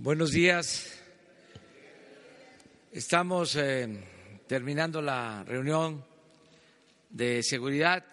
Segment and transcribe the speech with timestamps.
[0.00, 0.96] Buenos días.
[2.92, 3.98] Estamos eh,
[4.46, 6.04] terminando la reunión
[7.10, 8.04] de seguridad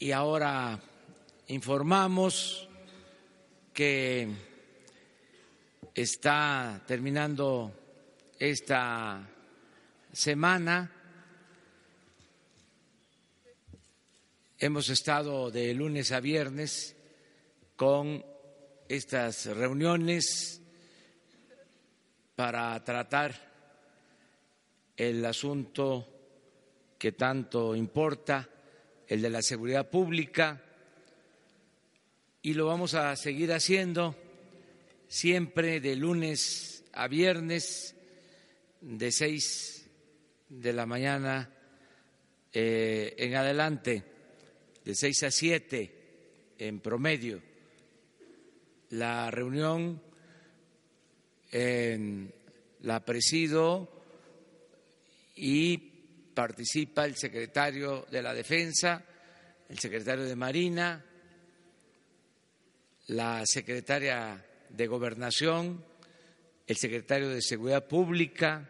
[0.00, 0.80] y ahora
[1.46, 2.68] informamos
[3.72, 4.28] que
[5.94, 7.72] está terminando
[8.40, 9.24] esta
[10.12, 10.90] semana.
[14.58, 16.96] Hemos estado de lunes a viernes
[17.76, 18.24] con
[18.88, 20.62] estas reuniones
[22.34, 23.34] para tratar
[24.96, 26.06] el asunto
[26.98, 28.48] que tanto importa,
[29.06, 30.62] el de la seguridad pública,
[32.42, 34.16] y lo vamos a seguir haciendo
[35.06, 37.94] siempre de lunes a viernes,
[38.80, 39.86] de seis
[40.48, 41.50] de la mañana
[42.52, 44.02] eh, en adelante,
[44.84, 47.47] de seis a siete en promedio
[48.90, 50.00] la reunión
[52.82, 53.88] la presido
[55.36, 55.78] y
[56.34, 59.02] participa el secretario de la Defensa,
[59.68, 61.04] el secretario de Marina,
[63.08, 65.84] la secretaria de Gobernación,
[66.66, 68.68] el secretario de Seguridad Pública.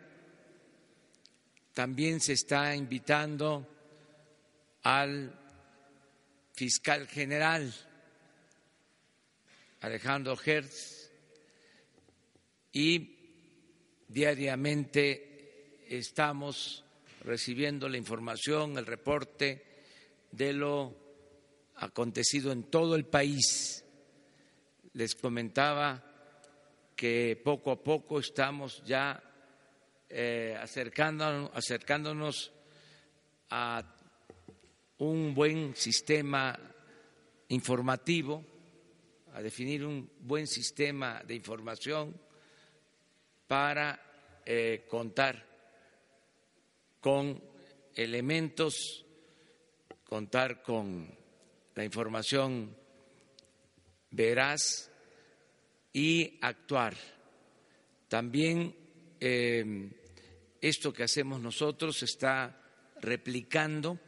[1.74, 3.66] También se está invitando
[4.82, 5.34] al
[6.54, 7.72] fiscal general
[9.80, 11.12] Alejandro Hertz,
[12.72, 13.16] y
[14.08, 16.84] diariamente estamos
[17.24, 19.64] recibiendo la información, el reporte
[20.32, 20.96] de lo
[21.76, 23.84] acontecido en todo el país.
[24.94, 26.04] Les comentaba
[26.96, 29.22] que poco a poco estamos ya
[30.08, 32.52] eh, acercándonos, acercándonos
[33.50, 33.94] a
[34.98, 36.58] un buen sistema
[37.48, 38.57] informativo
[39.34, 42.18] a definir un buen sistema de información
[43.46, 45.46] para eh, contar
[47.00, 47.42] con
[47.94, 49.04] elementos,
[50.04, 51.08] contar con
[51.74, 52.76] la información
[54.10, 54.90] veraz
[55.92, 56.94] y actuar.
[58.08, 58.74] También
[59.20, 59.90] eh,
[60.60, 62.60] esto que hacemos nosotros está
[63.00, 63.98] replicando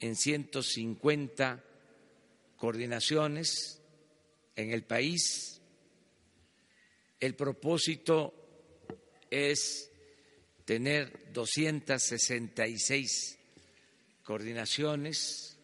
[0.00, 1.64] en 150
[2.56, 3.77] coordinaciones
[4.58, 5.62] en el país.
[7.20, 8.34] El propósito
[9.30, 9.88] es
[10.64, 13.38] tener 266
[14.24, 15.56] coordinaciones.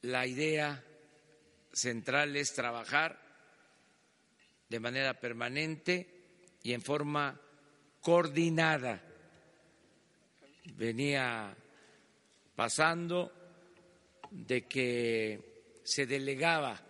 [0.00, 0.82] La idea
[1.70, 3.20] central es trabajar
[4.70, 6.08] de manera permanente
[6.62, 7.38] y en forma
[8.00, 9.02] coordinada.
[10.76, 11.54] Venía
[12.56, 13.41] pasando
[14.32, 15.52] de que
[15.84, 16.80] se delegaba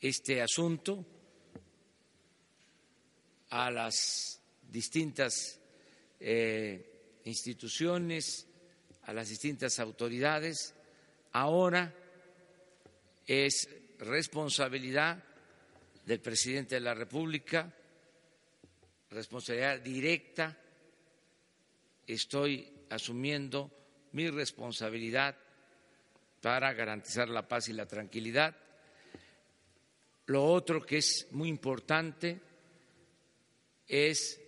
[0.00, 1.04] este asunto
[3.50, 5.60] a las distintas
[6.18, 8.46] eh, instituciones,
[9.02, 10.74] a las distintas autoridades.
[11.32, 11.92] Ahora
[13.26, 13.68] es
[13.98, 15.22] responsabilidad
[16.06, 17.70] del presidente de la República,
[19.10, 20.56] responsabilidad directa.
[22.06, 23.70] Estoy asumiendo
[24.12, 25.36] mi responsabilidad
[26.40, 28.56] para garantizar la paz y la tranquilidad.
[30.26, 32.40] Lo otro que es muy importante
[33.86, 34.40] es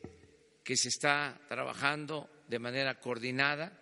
[0.62, 3.78] que se está trabajando de manera coordinada,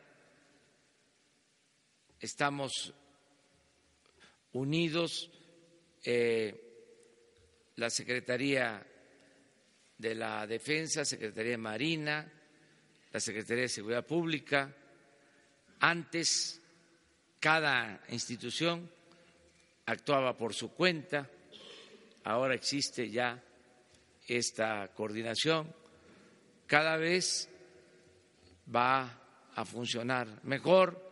[2.19, 2.95] estamos
[4.53, 5.31] unidos,
[6.05, 6.55] eh,
[7.77, 8.87] la Secretaría
[9.99, 12.33] de la Defensa, Secretaría de Marina,
[13.13, 14.75] la Secretaría de Seguridad Pública,
[15.81, 16.60] antes
[17.41, 18.89] cada institución
[19.87, 21.29] actuaba por su cuenta,
[22.25, 23.43] ahora existe ya
[24.29, 25.75] esta coordinación,
[26.67, 27.49] cada vez
[28.73, 31.11] va a funcionar mejor,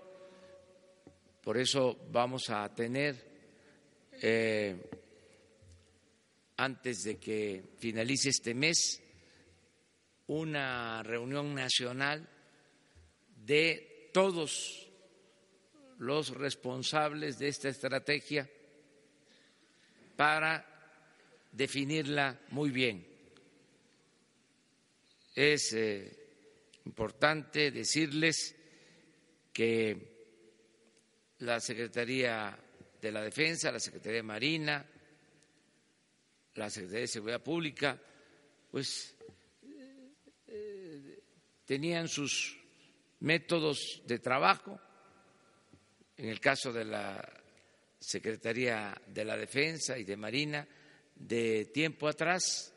[1.42, 3.16] por eso vamos a tener,
[4.20, 4.90] eh,
[6.58, 9.02] antes de que finalice este mes,
[10.26, 12.28] una reunión nacional
[13.34, 14.87] de todos
[15.98, 18.48] los responsables de esta estrategia
[20.16, 20.64] para
[21.52, 23.06] definirla muy bien.
[25.34, 26.26] Es eh,
[26.84, 28.54] importante decirles
[29.52, 30.16] que
[31.38, 32.58] la Secretaría
[33.00, 34.86] de la Defensa, la Secretaría de Marina,
[36.54, 38.00] la Secretaría de Seguridad Pública,
[38.70, 39.14] pues
[40.48, 41.22] eh,
[41.64, 42.56] tenían sus
[43.20, 44.80] métodos de trabajo
[46.18, 47.32] en el caso de la
[47.98, 50.66] Secretaría de la Defensa y de Marina
[51.14, 52.72] de tiempo atrás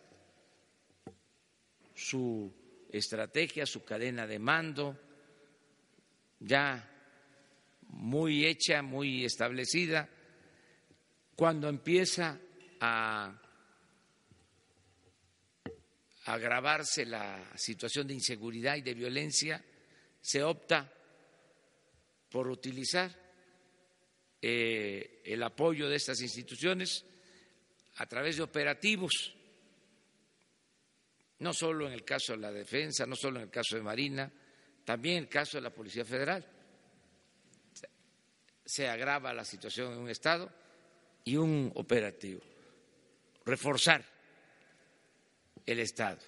[1.95, 2.51] su
[2.91, 4.99] estrategia, su cadena de mando,
[6.39, 6.87] ya
[7.89, 10.09] muy hecha, muy establecida,
[11.35, 12.39] cuando empieza
[12.79, 13.39] a
[16.25, 19.63] agravarse la situación de inseguridad y de violencia,
[20.19, 20.91] se opta
[22.29, 23.20] por utilizar
[24.41, 27.05] eh, el apoyo de estas instituciones
[27.97, 29.35] a través de operativos,
[31.39, 34.31] no solo en el caso de la defensa, no solo en el caso de Marina,
[34.83, 36.45] también en el caso de la Policía Federal.
[38.65, 40.51] Se agrava la situación en un Estado
[41.23, 42.41] y un operativo.
[43.45, 44.03] Reforzar
[45.65, 46.19] el Estado.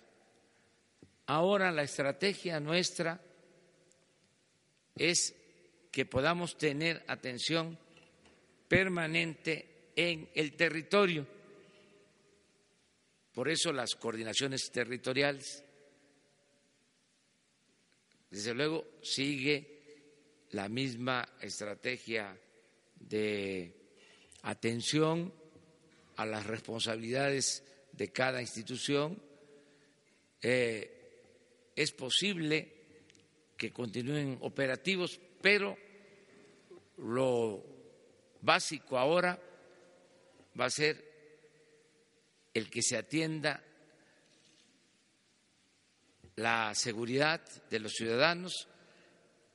[1.25, 3.21] Ahora la estrategia nuestra
[4.95, 5.36] es
[5.92, 7.80] que podamos tener atención
[8.74, 11.28] permanente en el territorio.
[13.31, 15.64] Por eso las coordinaciones territoriales.
[18.31, 22.36] Desde luego sigue la misma estrategia
[23.00, 23.75] de
[24.42, 25.31] atención
[26.16, 29.22] a las responsabilidades de cada institución.
[30.42, 32.74] Eh, es posible
[33.56, 35.78] que continúen operativos, pero
[36.98, 37.73] lo
[38.44, 39.40] básico ahora
[40.60, 41.12] va a ser
[42.54, 43.63] el que se atienda
[46.36, 48.68] la seguridad de los ciudadanos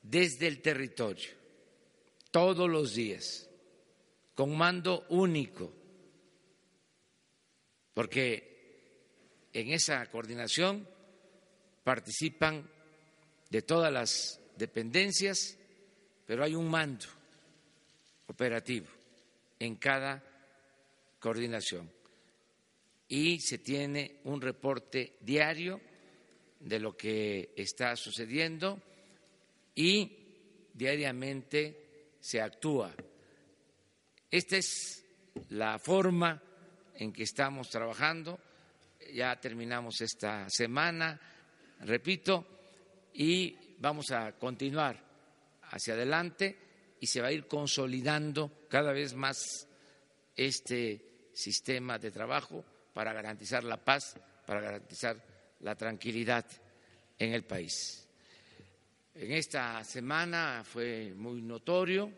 [0.02, 1.30] desde el territorio,
[2.30, 3.48] todos los días,
[4.34, 5.72] con mando único,
[7.92, 10.88] porque en esa coordinación
[11.84, 12.68] participan
[13.50, 15.58] de todas las dependencias,
[16.26, 17.17] pero hay un mando
[18.28, 18.86] operativo
[19.58, 20.22] en cada
[21.18, 21.90] coordinación
[23.08, 25.80] y se tiene un reporte diario
[26.60, 28.80] de lo que está sucediendo
[29.74, 30.16] y
[30.74, 32.94] diariamente se actúa.
[34.30, 35.04] Esta es
[35.50, 36.40] la forma
[36.96, 38.38] en que estamos trabajando.
[39.14, 41.18] Ya terminamos esta semana,
[41.80, 42.46] repito,
[43.14, 45.02] y vamos a continuar
[45.62, 46.67] hacia adelante
[47.00, 49.68] y se va a ir consolidando cada vez más
[50.36, 54.16] este sistema de trabajo para garantizar la paz,
[54.46, 55.22] para garantizar
[55.60, 56.44] la tranquilidad
[57.18, 58.08] en el país.
[59.14, 62.10] En esta semana fue muy notorio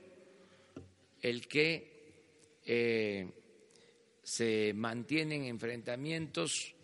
[1.21, 3.31] el que eh,
[4.23, 6.75] se mantienen enfrentamientos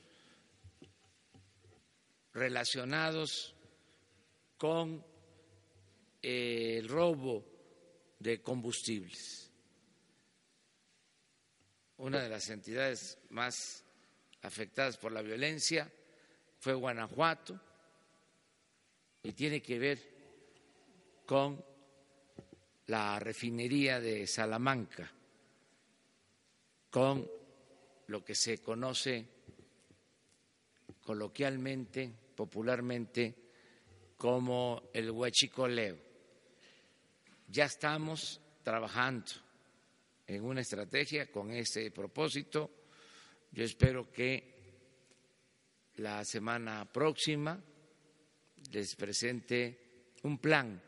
[2.33, 3.55] relacionados
[4.59, 5.05] con
[6.23, 7.56] eh, el robo
[8.19, 9.51] de combustibles.
[11.99, 13.85] Una de las entidades más
[14.43, 15.91] afectadas por la violencia
[16.59, 17.59] fue Guanajuato
[19.23, 20.17] y tiene que ver
[21.25, 21.65] con
[22.87, 25.11] la refinería de Salamanca,
[26.91, 27.29] con
[28.07, 29.27] lo que se conoce
[31.03, 33.35] coloquialmente, popularmente,
[34.17, 36.06] como el huachicoleo.
[37.49, 39.27] Ya estamos trabajando
[40.27, 42.71] en una estrategia con ese propósito.
[43.53, 44.57] Yo espero que
[45.97, 47.59] la semana próxima
[48.73, 49.79] les presente
[50.25, 50.83] un plan,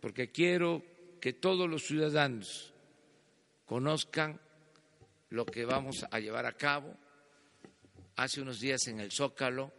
[0.00, 0.82] porque quiero
[1.20, 2.72] que todos los ciudadanos
[3.66, 4.40] conozcan
[5.30, 6.96] lo que vamos a llevar a cabo.
[8.16, 9.70] Hace unos días en el Zócalo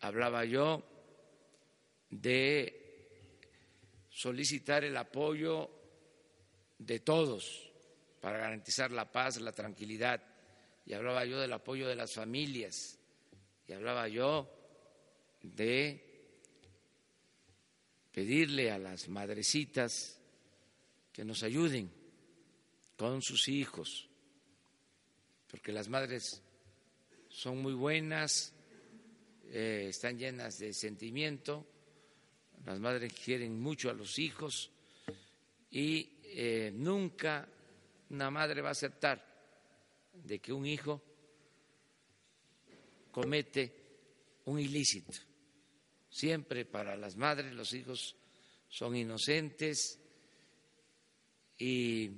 [0.00, 0.84] hablaba yo
[2.10, 2.85] de
[4.16, 5.70] solicitar el apoyo
[6.78, 7.70] de todos
[8.18, 10.22] para garantizar la paz, la tranquilidad.
[10.86, 12.98] Y hablaba yo del apoyo de las familias.
[13.68, 14.50] Y hablaba yo
[15.42, 16.02] de
[18.10, 20.18] pedirle a las madrecitas
[21.12, 21.92] que nos ayuden
[22.96, 24.08] con sus hijos,
[25.46, 26.42] porque las madres
[27.28, 28.54] son muy buenas,
[29.48, 31.66] eh, están llenas de sentimiento,
[32.66, 34.70] las madres quieren mucho a los hijos
[35.70, 37.48] y eh, nunca
[38.10, 39.24] una madre va a aceptar
[40.12, 41.00] de que un hijo
[43.12, 43.72] comete
[44.46, 45.12] un ilícito.
[46.10, 48.16] Siempre para las madres los hijos
[48.68, 50.00] son inocentes
[51.58, 52.10] y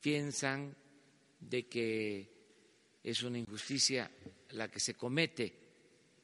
[0.00, 0.74] piensan
[1.40, 2.30] de que
[3.02, 4.08] es una injusticia
[4.50, 5.52] la que se comete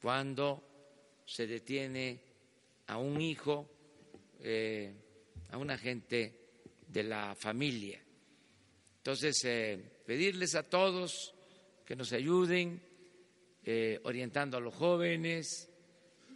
[0.01, 2.24] cuando se detiene
[2.87, 3.69] a un hijo,
[4.39, 4.93] eh,
[5.49, 6.39] a una gente
[6.87, 8.01] de la familia.
[8.97, 11.33] Entonces, eh, pedirles a todos
[11.85, 12.81] que nos ayuden
[13.63, 15.69] eh, orientando a los jóvenes,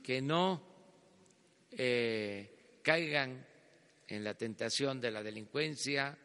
[0.04, 0.68] que no
[2.82, 3.46] caigan
[4.08, 6.18] en la tentación de la delincuencia.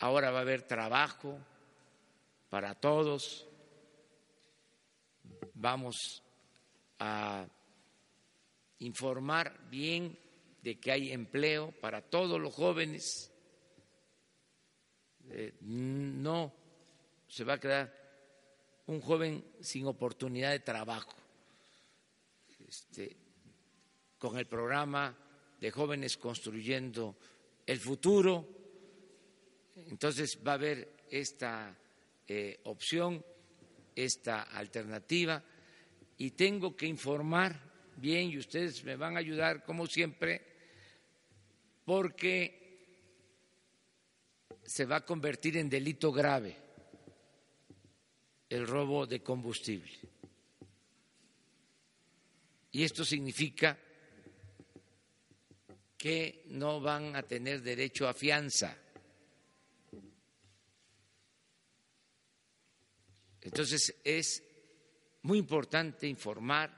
[0.00, 1.38] Ahora va a haber trabajo
[2.50, 3.46] para todos.
[5.54, 6.22] Vamos
[6.98, 7.46] a
[8.80, 10.18] informar bien
[10.62, 13.32] de que hay empleo para todos los jóvenes.
[15.30, 16.54] Eh, no
[17.28, 17.94] se va a quedar
[18.86, 21.14] un joven sin oportunidad de trabajo.
[22.66, 23.16] Este,
[24.18, 25.16] con el programa
[25.60, 27.16] de jóvenes construyendo
[27.66, 28.46] el futuro,
[29.86, 31.76] entonces va a haber esta
[32.26, 33.24] eh, opción,
[33.94, 35.42] esta alternativa,
[36.18, 37.67] y tengo que informar
[38.00, 40.42] bien, y ustedes me van a ayudar como siempre,
[41.84, 42.58] porque
[44.64, 46.56] se va a convertir en delito grave
[48.48, 49.92] el robo de combustible.
[52.72, 53.78] Y esto significa
[55.96, 58.76] que no van a tener derecho a fianza.
[63.40, 64.42] Entonces es
[65.22, 66.77] muy importante informar,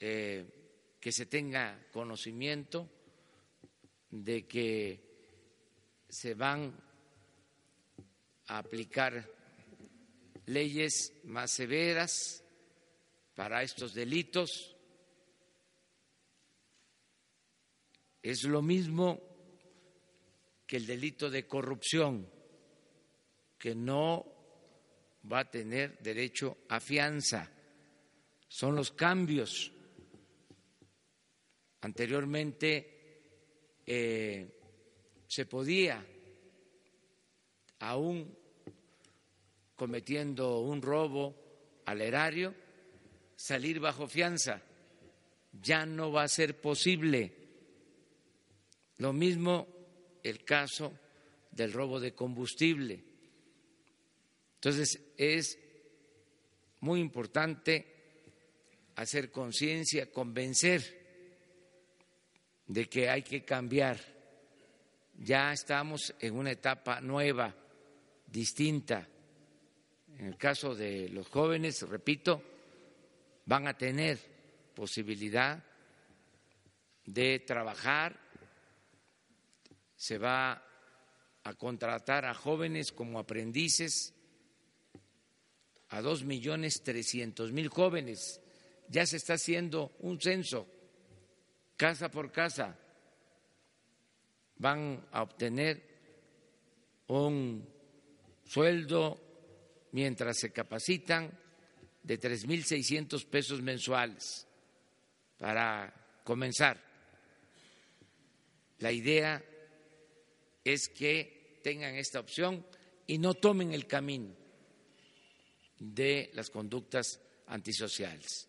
[0.00, 2.90] eh, que se tenga conocimiento
[4.10, 5.08] de que
[6.08, 6.74] se van
[8.46, 9.30] a aplicar
[10.46, 12.44] leyes más severas
[13.34, 14.76] para estos delitos.
[18.22, 19.20] Es lo mismo
[20.66, 22.30] que el delito de corrupción,
[23.58, 24.26] que no
[25.30, 27.50] va a tener derecho a fianza.
[28.48, 29.72] Son los cambios.
[31.80, 32.98] Anteriormente
[33.86, 34.48] eh,
[35.26, 36.04] se podía,
[37.78, 38.36] aún
[39.76, 41.36] cometiendo un robo
[41.84, 42.54] al erario,
[43.36, 44.60] salir bajo fianza.
[45.52, 47.32] Ya no va a ser posible.
[48.98, 49.68] Lo mismo
[50.22, 50.92] el caso
[51.52, 53.02] del robo de combustible.
[54.56, 55.58] Entonces es
[56.80, 57.94] muy importante
[58.96, 60.97] hacer conciencia, convencer
[62.68, 63.98] de que hay que cambiar
[65.20, 67.52] ya estamos en una etapa nueva,
[68.26, 69.06] distinta.
[70.16, 72.42] En el caso de los jóvenes, repito,
[73.46, 74.18] van a tener
[74.74, 75.62] posibilidad
[77.04, 78.18] de trabajar,
[79.96, 80.62] se va
[81.42, 84.14] a contratar a jóvenes como aprendices,
[85.88, 88.40] a dos millones trescientos mil jóvenes.
[88.88, 90.68] Ya se está haciendo un censo,
[91.78, 92.76] casa por casa
[94.56, 95.80] van a obtener
[97.06, 97.66] un
[98.44, 101.30] sueldo mientras se capacitan
[102.02, 104.46] de 3.600 pesos mensuales
[105.38, 106.82] para comenzar.
[108.80, 109.42] La idea
[110.64, 112.66] es que tengan esta opción
[113.06, 114.34] y no tomen el camino
[115.78, 118.48] de las conductas antisociales.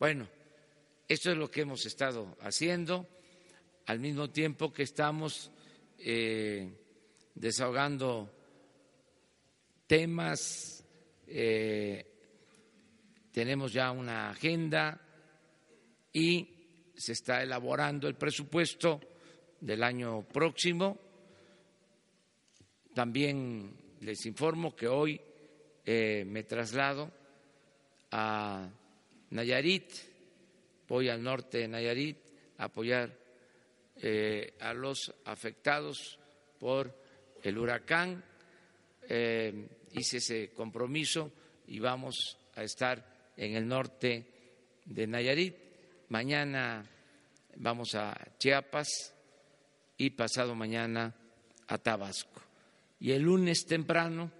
[0.00, 0.28] Bueno,
[1.08, 3.06] esto es lo que hemos estado haciendo
[3.86, 5.50] al mismo tiempo que estamos
[5.98, 6.68] eh,
[7.34, 8.32] desahogando
[9.86, 10.84] temas,
[11.28, 12.04] eh,
[13.30, 15.00] tenemos ya una agenda
[16.12, 19.00] y se está elaborando el presupuesto
[19.60, 20.98] del año próximo.
[22.94, 25.20] También les informo que hoy
[25.84, 27.12] eh, me traslado
[28.10, 28.68] a
[29.30, 30.15] Nayarit,
[30.88, 32.18] voy al norte de Nayarit
[32.58, 33.16] a apoyar
[33.96, 36.18] eh, a los afectados
[36.58, 36.94] por
[37.42, 38.22] el huracán.
[39.08, 41.32] Eh, hice ese compromiso
[41.66, 44.26] y vamos a estar en el norte
[44.84, 45.56] de Nayarit.
[46.08, 46.84] Mañana
[47.56, 49.14] vamos a Chiapas
[49.96, 51.14] y pasado mañana
[51.68, 52.40] a Tabasco.
[53.00, 54.30] Y el lunes temprano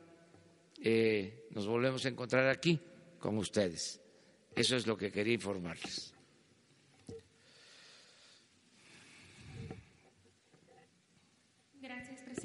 [0.82, 2.78] eh, nos volvemos a encontrar aquí
[3.18, 4.00] con ustedes.
[4.54, 6.15] Eso es lo que quería informarles.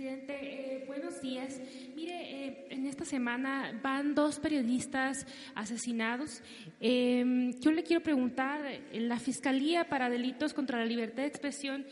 [0.02, 0.34] Presidente.
[0.42, 1.62] Eh, buenos días.
[1.96, 6.42] Mire, eh, en esta semana van dos periodistas asesinados.
[6.80, 8.62] Em, yo le quiero preguntar,
[8.94, 11.86] la Fiscalía para Delitos contra la Libertad de Expresión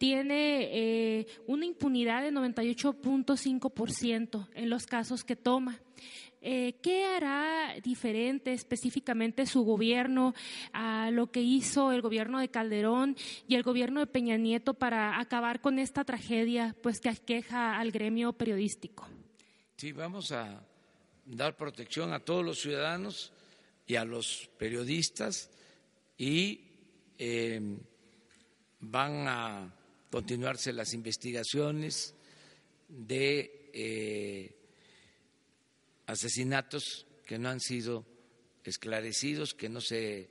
[0.00, 5.78] tiene eh, una impunidad de 98.5% en los casos que toma.
[6.40, 10.32] eh, ¿qué hará diferente específicamente su gobierno
[10.72, 13.14] a lo que hizo el gobierno de Calderón
[13.46, 17.90] y el gobierno de Peña Nieto para acabar con esta tragedia pues, que aqueja al
[17.90, 19.06] gremio periodístico?
[19.76, 20.66] Sí, vamos a
[21.26, 23.34] dar protección a todos los ciudadanos
[23.86, 25.50] y a los periodistas
[26.16, 26.62] y
[27.18, 27.60] eh,
[28.80, 29.74] van a
[30.10, 32.14] continuarse las investigaciones
[32.88, 34.54] de eh,
[36.06, 38.04] asesinatos que no han sido
[38.64, 40.28] esclarecidos, que no se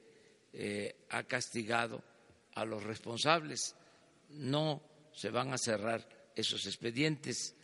[0.54, 2.04] eh, ha castigado
[2.56, 3.76] a los responsables.
[4.32, 4.84] No
[5.14, 7.56] se van a cerrar esos expedientes.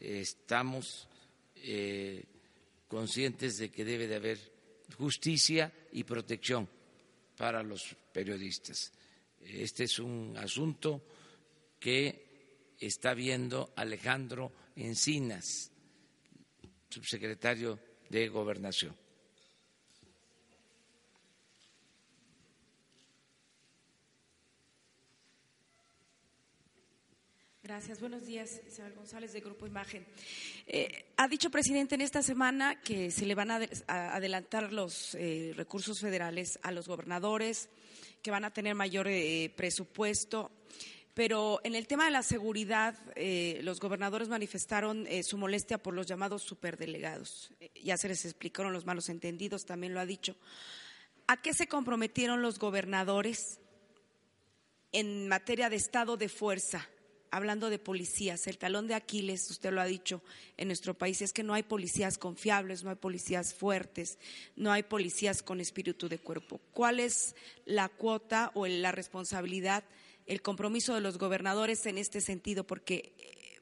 [0.00, 1.08] Estamos
[1.56, 2.22] eh,
[2.86, 4.38] conscientes de que debe de haber
[4.96, 6.68] justicia y protección
[7.36, 8.92] para los periodistas.
[9.40, 11.02] Este es un asunto
[11.78, 15.70] que está viendo Alejandro Encinas,
[16.90, 17.78] subsecretario
[18.10, 18.94] de Gobernación.
[27.66, 27.98] Gracias.
[27.98, 30.06] Buenos días, Isabel González de Grupo Imagen.
[30.68, 35.52] Eh, ha dicho presidente en esta semana que se le van a adelantar los eh,
[35.56, 37.68] recursos federales a los gobernadores,
[38.22, 40.52] que van a tener mayor eh, presupuesto.
[41.16, 42.94] Pero en el tema de la seguridad,
[43.62, 47.54] los gobernadores manifestaron su molestia por los llamados superdelegados.
[47.82, 50.36] ya se les explicaron los malos entendidos, también lo ha dicho.
[51.26, 53.60] ¿A qué se comprometieron los gobernadores
[54.92, 56.86] en materia de estado de fuerza?
[57.30, 60.22] hablando de policías, el talón de Aquiles, usted lo ha dicho,
[60.56, 64.18] en nuestro país es que no hay policías confiables, no hay policías fuertes,
[64.54, 66.60] no hay policías con espíritu de cuerpo.
[66.72, 69.84] ¿Cuál es la cuota o la responsabilidad,
[70.26, 72.64] el compromiso de los gobernadores en este sentido?
[72.64, 73.12] Porque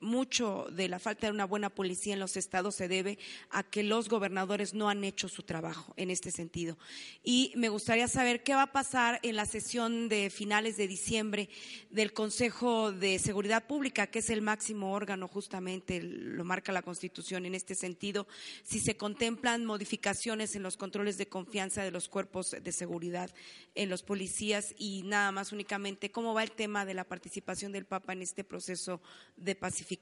[0.05, 3.19] mucho de la falta de una buena policía en los estados se debe
[3.51, 6.79] a que los gobernadores no han hecho su trabajo en este sentido.
[7.23, 11.49] Y me gustaría saber qué va a pasar en la sesión de finales de diciembre
[11.91, 17.47] del Consejo de Seguridad Pública, que es el máximo órgano, justamente lo marca la Constitución
[17.47, 18.27] en este sentido,
[18.63, 23.31] si se contemplan modificaciones en los controles de confianza de los cuerpos de seguridad
[23.75, 27.87] en los policías y nada más únicamente cómo va el tema de la participación del
[27.87, 29.01] Papa en este proceso
[29.37, 29.94] de pacificación.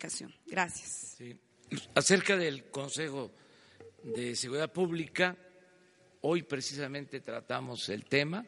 [0.47, 1.17] Gracias.
[1.95, 3.31] Acerca del Consejo
[4.03, 5.37] de Seguridad Pública,
[6.23, 8.45] hoy precisamente tratamos el tema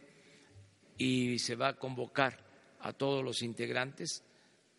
[0.98, 2.44] y se va a convocar
[2.80, 4.22] a todos los integrantes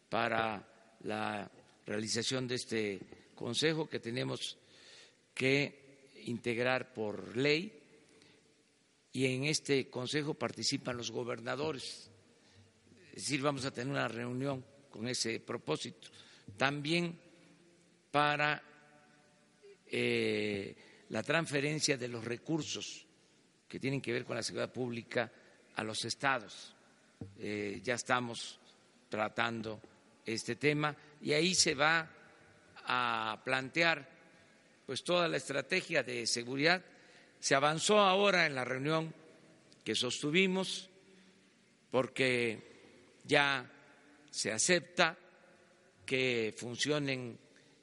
[0.10, 0.68] para
[1.04, 1.50] la
[1.86, 3.00] realización de este
[3.36, 4.58] Consejo que tenemos
[5.34, 7.82] que integrar por ley
[9.12, 12.10] y en este Consejo participan los gobernadores.
[13.10, 16.10] Es decir, vamos a tener una reunión con ese propósito.
[16.58, 17.20] También
[18.12, 18.62] para
[19.88, 20.76] eh,
[21.10, 23.06] la transferencia de los recursos
[23.68, 25.32] que tienen que ver con la seguridad pública
[25.76, 26.74] a los estados.
[27.38, 28.60] Eh, ya estamos
[29.10, 29.82] tratando
[30.26, 32.10] este tema y ahí se va
[32.88, 34.10] a plantear
[34.86, 36.84] pues toda la estrategia de seguridad
[37.40, 39.14] se avanzó ahora en la reunión
[39.84, 40.90] que sostuvimos
[41.92, 43.72] porque ya
[44.30, 45.18] se acepta
[46.06, 47.40] que funcionen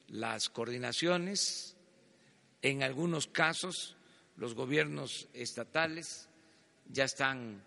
[0.08, 1.76] las coordinaciones.
[2.60, 3.96] En algunos casos
[4.36, 6.28] los gobiernos estatales
[6.88, 7.62] ya están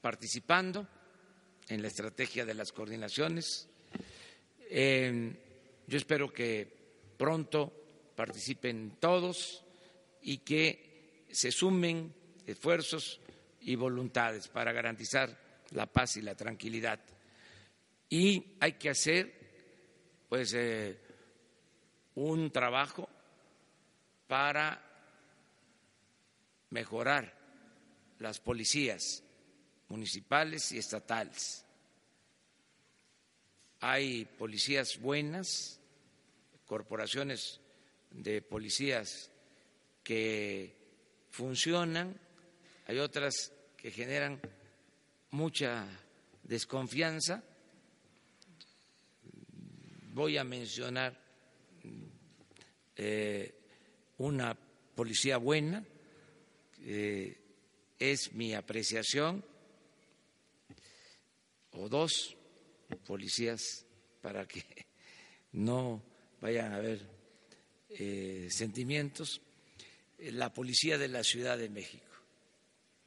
[0.00, 0.86] participando
[1.68, 3.68] en la estrategia de las coordinaciones.
[4.68, 6.66] yo espero que
[7.16, 7.72] pronto
[8.16, 9.64] participen todos
[10.22, 12.14] y que se sumen
[12.46, 13.20] esfuerzos
[13.60, 15.38] y voluntades para garantizar
[15.70, 17.00] la paz y la tranquilidad.
[18.08, 19.41] Y hay que hacer
[20.32, 20.98] pues eh,
[22.14, 23.06] un trabajo
[24.26, 24.82] para
[26.70, 27.30] mejorar
[28.18, 29.22] las policías
[29.90, 31.66] municipales y estatales.
[33.80, 35.78] Hay policías buenas,
[36.64, 37.60] corporaciones
[38.10, 39.30] de policías
[40.02, 40.74] que
[41.28, 42.18] funcionan,
[42.86, 44.40] hay otras que generan
[45.30, 45.86] mucha
[46.42, 47.44] desconfianza.
[50.12, 51.18] Voy a mencionar
[52.96, 53.54] eh,
[54.18, 54.54] una
[54.94, 55.84] policía buena,
[57.98, 59.44] es mi apreciación,
[61.72, 62.36] o dos
[63.06, 63.86] policías
[64.20, 64.62] para que
[65.52, 66.02] no
[66.40, 67.00] vayan a haber
[67.88, 69.40] eh, sentimientos
[70.18, 72.12] la policía de la Ciudad de México.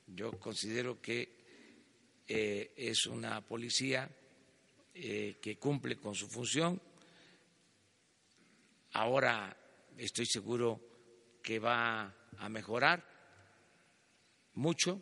[0.07, 1.29] Yo considero que
[2.27, 4.09] eh, es una policía
[4.93, 6.81] eh, que cumple con su función.
[8.95, 9.53] Ahora
[9.97, 10.79] estoy seguro
[11.43, 13.03] que va a mejorar
[14.53, 15.01] mucho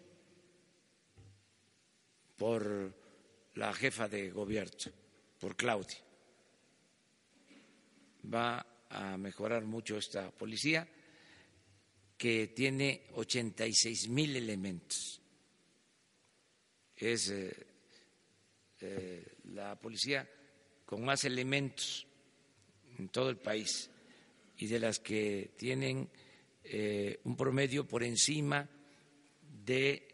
[2.36, 2.92] por
[3.54, 4.74] la jefa de gobierno,
[5.40, 6.00] por Claudia.
[8.34, 10.88] Va a mejorar mucho esta policía
[12.18, 15.22] que tiene 86 mil elementos.
[16.96, 17.68] Es eh,
[18.82, 20.28] eh, la policía
[20.84, 22.08] con más elementos
[22.98, 23.90] en todo el país
[24.58, 26.10] y de las que tienen
[26.64, 28.70] eh, un promedio por encima
[29.66, 30.08] de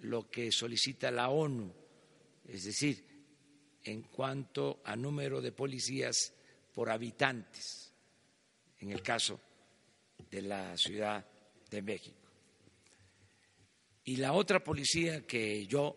[0.00, 1.72] lo que solicita la ONU,
[2.46, 3.04] es decir,
[3.84, 6.32] en cuanto a número de policías
[6.72, 7.92] por habitantes,
[8.80, 9.40] en el caso
[10.30, 11.26] de la Ciudad
[11.70, 12.28] de México.
[14.04, 15.96] Y la otra policía que yo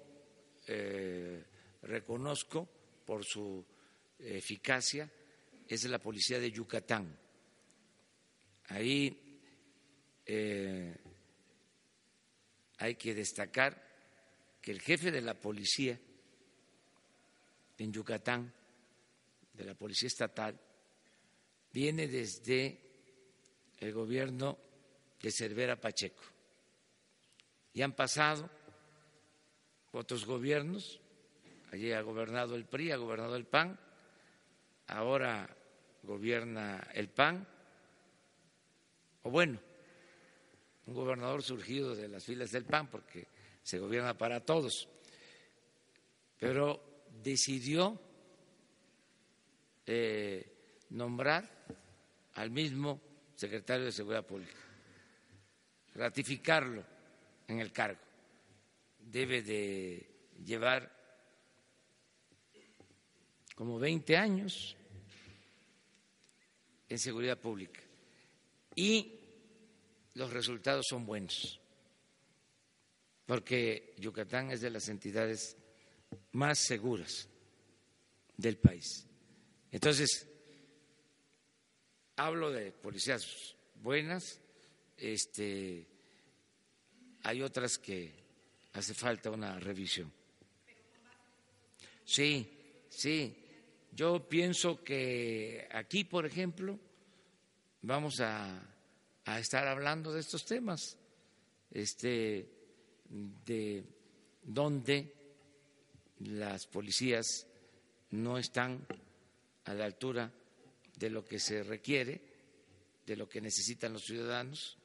[0.68, 1.44] eh,
[1.84, 2.68] reconozco
[3.06, 3.66] por su
[4.20, 5.10] eficacia
[5.76, 7.18] es la policía de Yucatán.
[8.68, 9.40] Ahí
[10.26, 10.98] eh,
[12.78, 13.90] hay que destacar
[14.62, 16.00] que el jefe de la policía
[17.78, 18.54] en Yucatán,
[19.54, 20.60] de la policía estatal,
[21.72, 22.80] viene desde
[23.80, 24.58] el gobierno
[25.22, 26.24] de Cervera Pacheco.
[27.74, 28.50] Y han pasado
[29.92, 31.00] otros gobiernos,
[31.72, 33.80] allí ha gobernado el PRI, ha gobernado el PAN,
[34.88, 35.58] ahora
[36.04, 37.48] gobierna el PAN,
[39.24, 39.60] o bueno,
[40.88, 43.28] un gobernador surgido de las filas del PAN, porque
[43.64, 44.90] se gobierna para todos,
[46.40, 48.00] pero decidió
[49.86, 51.50] eh, nombrar
[52.36, 53.02] al mismo
[53.36, 54.58] secretario de Seguridad Pública,
[55.96, 56.84] ratificarlo
[57.48, 58.00] en el cargo.
[59.00, 60.90] Debe de llevar
[63.56, 64.76] como 20 años
[66.92, 67.80] en seguridad pública
[68.76, 69.18] y
[70.16, 71.62] los resultados son buenos
[73.26, 75.56] porque Yucatán es de las entidades
[76.34, 77.30] más seguras
[78.36, 79.08] del país.
[79.72, 80.28] Entonces,
[82.18, 84.42] hablo de policías buenas,
[84.98, 85.88] este,
[87.24, 88.12] hay otras que
[88.74, 90.12] hace falta una revisión.
[92.04, 93.41] Sí, sí.
[93.92, 96.80] Yo pienso que aquí, por ejemplo,
[97.82, 98.62] vamos a,
[99.26, 100.98] a estar hablando de estos temas.
[101.72, 102.50] Este,
[103.46, 103.84] de
[104.44, 105.14] donde
[106.20, 107.48] las policías
[108.12, 108.86] no están
[109.66, 110.32] a la altura
[110.98, 112.22] de lo que se requiere,
[113.06, 114.78] de lo que necesitan los ciudadanos.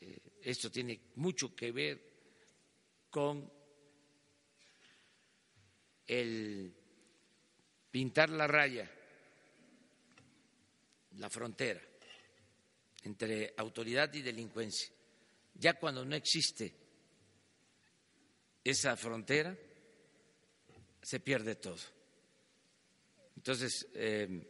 [0.00, 2.00] Eh, esto tiene mucho que ver
[3.10, 3.50] con
[6.06, 6.74] el
[7.92, 8.90] pintar la raya,
[11.18, 11.80] la frontera
[13.04, 14.88] entre autoridad y delincuencia.
[15.54, 16.72] Ya cuando no existe
[18.64, 19.56] esa frontera,
[21.02, 21.76] se pierde todo.
[23.36, 24.48] Entonces, eh,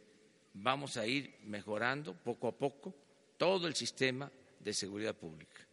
[0.53, 2.95] vamos a ir mejorando poco a poco
[3.37, 5.67] todo el sistema de seguridad pública.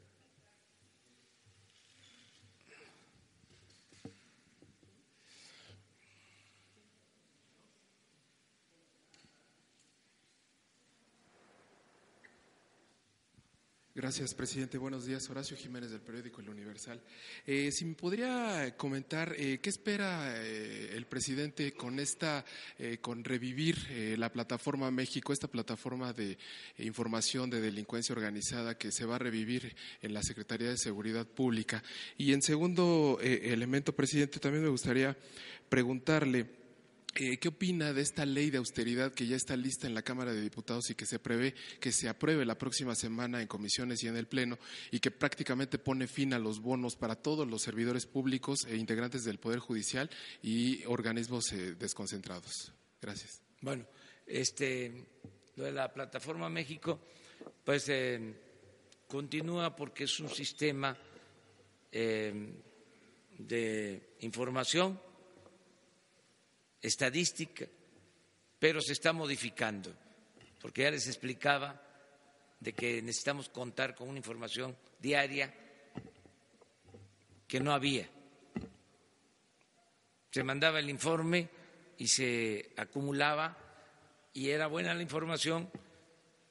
[13.93, 14.79] Gracias, presidente.
[14.79, 15.29] Buenos días.
[15.31, 17.03] Horacio Jiménez del periódico El Universal.
[17.45, 22.45] Eh, si me podría comentar eh, qué espera eh, el presidente con esta,
[23.01, 26.39] con revivir la plataforma México, esta plataforma de
[26.79, 31.83] información de delincuencia organizada que se va a revivir en la Secretaría de Seguridad Pública.
[32.17, 35.17] Y en segundo elemento, presidente, también me gustaría
[35.69, 36.60] preguntarle.
[37.17, 40.33] Eh, ¿Qué opina de esta ley de austeridad que ya está lista en la Cámara
[40.33, 44.09] de Diputados y que se prevé que se apruebe la próxima semana en comisiones y
[44.09, 44.59] en el Pleno
[44.93, 49.25] y que prácticamente pone fin a los bonos para todos los servidores públicos e integrantes
[49.25, 50.09] del Poder Judicial
[50.43, 52.73] y organismos eh, desconcentrados?
[53.03, 53.43] Gracias.
[53.61, 53.87] Bueno,
[54.27, 55.07] este,
[55.57, 57.01] lo de la Plataforma México,
[57.65, 58.35] pues eh,
[59.09, 60.97] continúa porque es un sistema
[63.39, 65.10] de información
[66.81, 67.67] estadística,
[68.59, 69.95] pero se está modificando,
[70.61, 71.81] porque ya les explicaba
[72.61, 75.53] de que necesitamos contar con una información diaria
[77.49, 78.09] que no había.
[80.31, 81.49] Se mandaba el informe
[81.99, 83.57] y se acumulaba
[84.33, 85.71] y era buena la información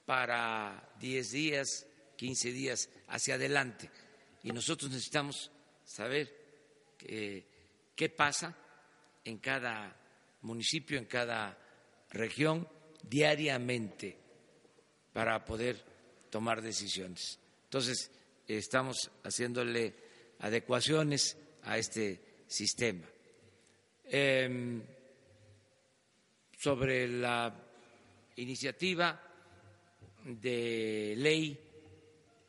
[0.05, 1.87] para 10 días,
[2.17, 3.89] 15 días hacia adelante.
[4.43, 5.51] Y nosotros necesitamos
[5.85, 6.35] saber
[6.97, 7.45] qué,
[7.95, 8.55] qué pasa
[9.23, 9.95] en cada
[10.41, 11.57] municipio, en cada
[12.11, 12.67] región,
[13.03, 14.17] diariamente,
[15.13, 15.83] para poder
[16.29, 17.39] tomar decisiones.
[17.65, 18.11] Entonces,
[18.47, 19.93] estamos haciéndole
[20.39, 23.05] adecuaciones a este sistema.
[24.05, 24.81] Em,
[26.57, 27.53] sobre la
[28.37, 29.21] iniciativa
[30.25, 31.57] de ley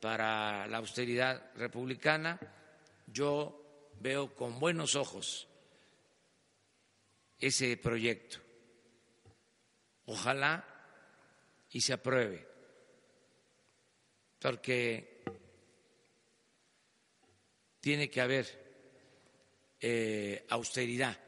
[0.00, 2.38] para la austeridad republicana,
[3.07, 5.46] yo veo con buenos ojos
[7.40, 8.38] ese proyecto.
[10.07, 10.66] Ojalá
[11.70, 12.46] y se apruebe,
[14.38, 15.22] porque
[17.81, 18.46] tiene que haber
[19.81, 21.18] eh, austeridad.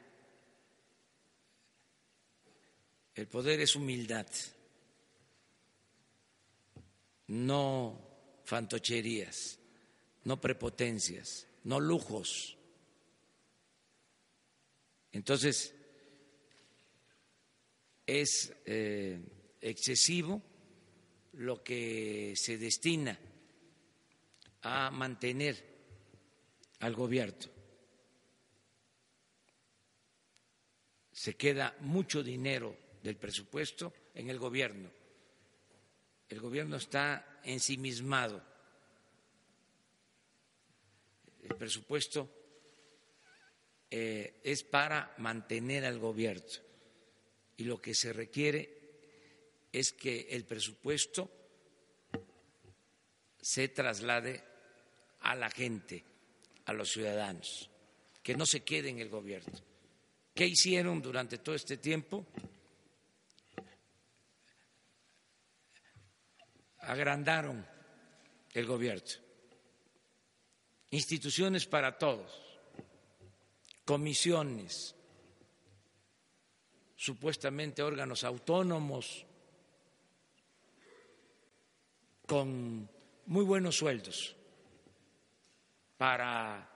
[3.15, 4.27] El poder es humildad,
[7.29, 7.99] no
[8.45, 9.59] fantocherías,
[10.25, 12.57] no prepotencias, no lujos.
[15.13, 15.75] Entonces,
[18.21, 19.19] es eh,
[19.61, 20.43] excesivo
[21.35, 23.19] lo que se destina
[24.63, 25.57] a mantener
[26.81, 27.51] al gobierno.
[31.11, 34.91] Se queda mucho dinero del presupuesto en el gobierno.
[36.29, 38.43] El gobierno está ensimismado.
[41.43, 42.29] El presupuesto
[43.91, 46.72] eh, es para mantener al gobierno
[47.57, 48.83] y lo que se requiere
[49.73, 51.31] es que el presupuesto
[53.41, 54.43] se traslade
[55.21, 56.05] a la gente,
[56.67, 57.71] a los ciudadanos,
[58.23, 59.59] que no se quede en el gobierno.
[60.35, 62.27] ¿Qué hicieron durante todo este tiempo?
[66.79, 67.67] Agrandaron
[68.53, 69.03] el gobierno.
[70.91, 72.31] Instituciones para todos,
[73.85, 74.95] comisiones,
[77.03, 79.27] supuestamente órganos autónomos
[82.29, 82.89] con
[83.27, 84.37] muy buenos sueldos
[85.97, 86.71] para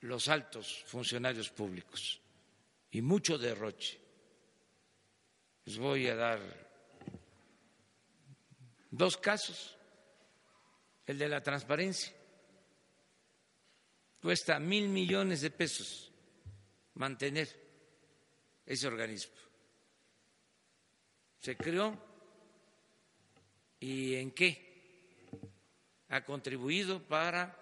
[0.00, 2.22] los altos funcionarios públicos
[2.90, 4.00] y mucho derroche.
[5.66, 6.40] Les voy a dar
[8.90, 9.76] dos casos.
[11.04, 12.14] El de la transparencia.
[14.22, 16.10] Cuesta mil millones de pesos
[16.94, 17.61] mantener
[18.66, 19.34] ese organismo.
[21.40, 21.98] Se creó
[23.80, 25.28] y en qué
[26.08, 27.58] ha contribuido para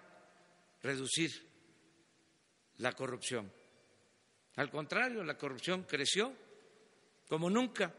[0.83, 1.31] reducir
[2.77, 3.51] la corrupción.
[4.55, 6.33] Al contrario, la corrupción creció
[7.27, 7.93] como nunca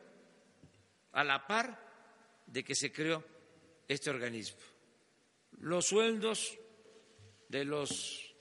[1.12, 3.25] a la par de que se creó
[3.88, 4.59] este organismo.
[5.59, 6.59] Los sueldos
[7.49, 8.32] de los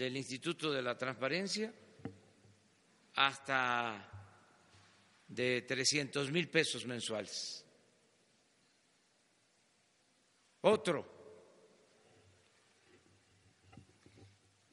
[0.00, 1.70] del Instituto de la Transparencia
[3.16, 4.08] hasta
[5.28, 7.62] de 300 mil pesos mensuales.
[10.62, 11.20] Otro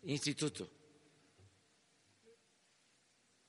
[0.04, 0.70] instituto,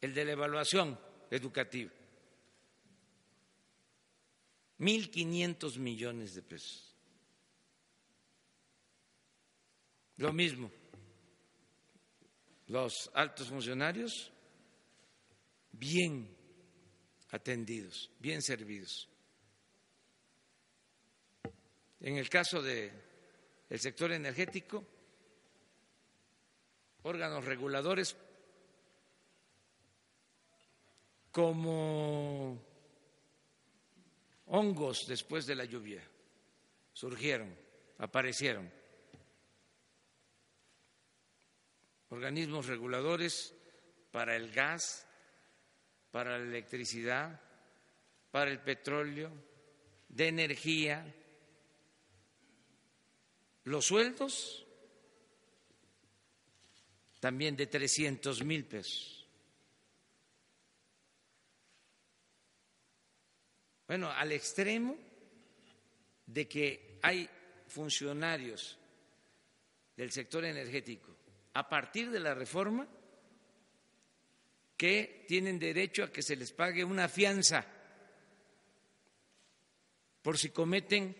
[0.00, 0.98] el de la evaluación
[1.30, 1.92] educativa,
[4.80, 6.96] 1.500 millones de pesos.
[10.16, 10.72] Lo mismo,
[12.68, 14.30] los altos funcionarios
[15.72, 16.34] bien
[17.30, 19.08] atendidos, bien servidos.
[22.00, 22.92] En el caso del
[23.76, 24.84] sector energético,
[27.02, 28.16] órganos reguladores
[31.32, 32.62] como
[34.46, 36.02] hongos después de la lluvia
[36.92, 37.54] surgieron,
[37.98, 38.77] aparecieron.
[42.10, 43.54] Organismos reguladores
[44.10, 45.06] para el gas,
[46.10, 47.40] para la electricidad,
[48.30, 49.30] para el petróleo,
[50.08, 51.14] de energía,
[53.64, 54.66] los sueldos
[57.20, 59.26] también de 300 mil pesos.
[63.86, 64.96] Bueno, al extremo
[66.26, 67.28] de que hay
[67.66, 68.78] funcionarios
[69.96, 71.17] del sector energético
[71.58, 72.86] a partir de la reforma
[74.76, 77.66] que tienen derecho a que se les pague una fianza
[80.22, 81.16] por si cometen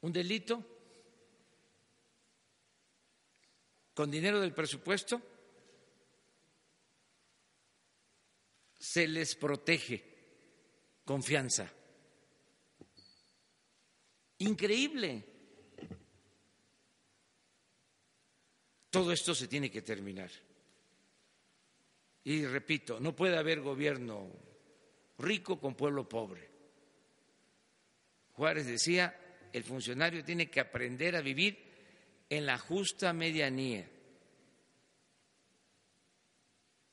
[0.00, 0.66] un delito
[3.94, 5.22] con dinero del presupuesto,
[8.76, 10.02] se les protege
[11.04, 11.70] con fianza.
[14.38, 15.37] Increíble.
[18.90, 20.30] Todo esto se tiene que terminar.
[22.24, 24.30] Y repito, no puede haber gobierno
[25.18, 26.48] rico con pueblo pobre.
[28.34, 29.18] Juárez decía,
[29.52, 31.58] el funcionario tiene que aprender a vivir
[32.28, 33.88] en la justa medianía.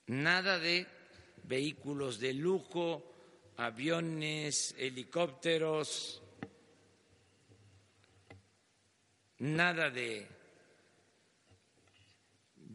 [0.07, 0.87] Nada de
[1.43, 3.11] vehículos de lujo,
[3.57, 6.21] aviones, helicópteros,
[9.39, 10.34] nada de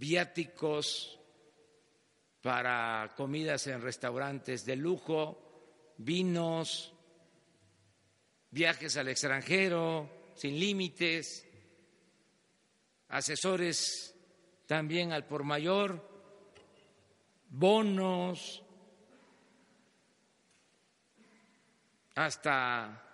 [0.00, 1.20] viáticos
[2.40, 6.94] para comidas en restaurantes de lujo, vinos,
[8.50, 11.46] viajes al extranjero sin límites,
[13.08, 14.14] asesores
[14.66, 16.08] también al por mayor,
[17.50, 18.62] bonos,
[22.14, 23.04] hasta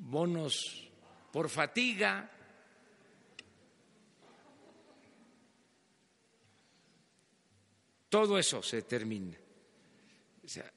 [0.00, 0.90] bonos
[1.30, 2.28] por fatiga.
[8.08, 9.36] Todo eso se termina.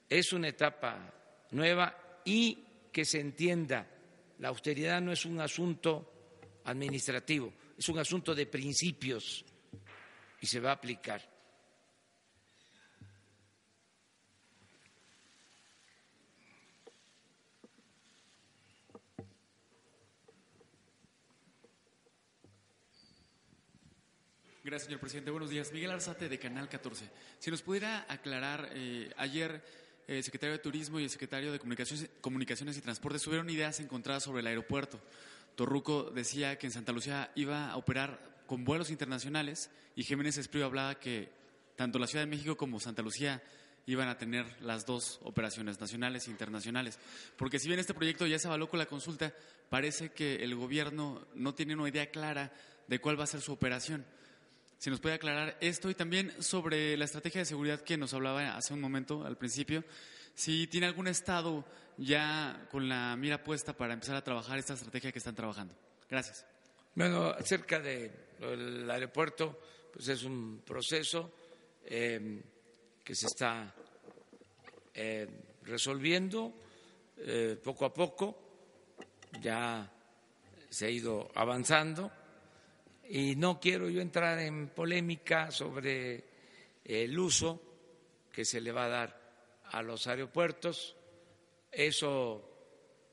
[0.09, 1.13] es una etapa
[1.51, 3.87] nueva y que se entienda,
[4.39, 9.45] la austeridad no es un asunto administrativo, es un asunto de principios
[10.41, 11.30] y se va a aplicar.
[24.71, 25.31] Gracias, señor presidente.
[25.31, 25.73] Buenos días.
[25.73, 27.03] Miguel Arzate, de Canal 14.
[27.39, 29.61] Si nos pudiera aclarar, eh, ayer
[30.07, 33.81] eh, el secretario de Turismo y el secretario de Comunicaciones, Comunicaciones y Transportes tuvieron ideas
[33.81, 35.01] encontradas sobre el aeropuerto.
[35.55, 40.63] Torruco decía que en Santa Lucía iba a operar con vuelos internacionales y Jiménez Espriu
[40.63, 41.29] hablaba que
[41.75, 43.43] tanto la Ciudad de México como Santa Lucía
[43.87, 46.97] iban a tener las dos operaciones, nacionales e internacionales.
[47.35, 49.33] Porque si bien este proyecto ya se avaló con la consulta,
[49.69, 52.53] parece que el gobierno no tiene una idea clara
[52.87, 54.05] de cuál va a ser su operación
[54.81, 58.55] si nos puede aclarar esto y también sobre la estrategia de seguridad que nos hablaba
[58.55, 59.83] hace un momento al principio,
[60.33, 61.63] si tiene algún estado
[61.97, 65.75] ya con la mira puesta para empezar a trabajar esta estrategia que están trabajando.
[66.09, 66.47] Gracias.
[66.95, 69.61] Bueno, acerca del aeropuerto,
[69.93, 71.31] pues es un proceso
[71.85, 72.41] em,
[73.03, 73.71] que se está
[74.95, 75.27] eh,
[75.61, 76.55] resolviendo
[77.63, 78.35] poco a poco,
[79.39, 79.87] ya
[80.71, 82.11] se ha ido avanzando
[83.07, 86.23] y no quiero yo entrar en polémica sobre
[86.83, 87.61] el uso
[88.31, 89.21] que se le va a dar
[89.65, 90.95] a los aeropuertos.
[91.71, 92.47] Eso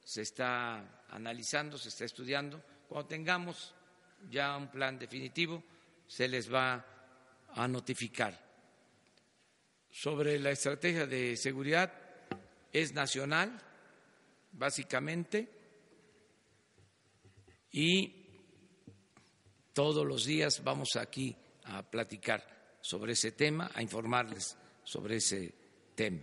[0.02, 2.62] se está analizando, se está estudiando.
[2.88, 3.74] Cuando tengamos
[4.30, 5.62] ya un plan definitivo,
[6.06, 6.84] se les va
[7.54, 8.46] a notificar.
[9.90, 11.92] Sobre la estrategia de seguridad,
[12.72, 13.58] es nacional,
[14.52, 15.48] básicamente,
[17.72, 18.17] y
[19.78, 21.36] todos los días vamos aquí
[21.66, 25.54] a platicar sobre ese tema, a informarles sobre ese
[25.94, 26.18] tema.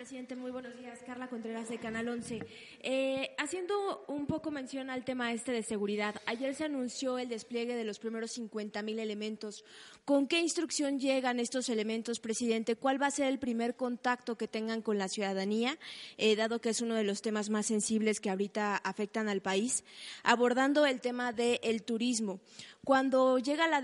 [0.00, 0.98] Presidente, muy buenos días.
[1.04, 2.40] Carla Contreras de Canal 11.
[2.80, 7.74] Eh, haciendo un poco mención al tema este de seguridad, ayer se anunció el despliegue
[7.74, 9.62] de los primeros 50 mil elementos.
[10.06, 12.76] ¿Con qué instrucción llegan estos elementos, presidente?
[12.76, 15.78] ¿Cuál va a ser el primer contacto que tengan con la ciudadanía,
[16.16, 19.84] eh, dado que es uno de los temas más sensibles que ahorita afectan al país?
[20.22, 22.40] Abordando el tema del turismo.
[22.84, 23.82] Cuando llega la,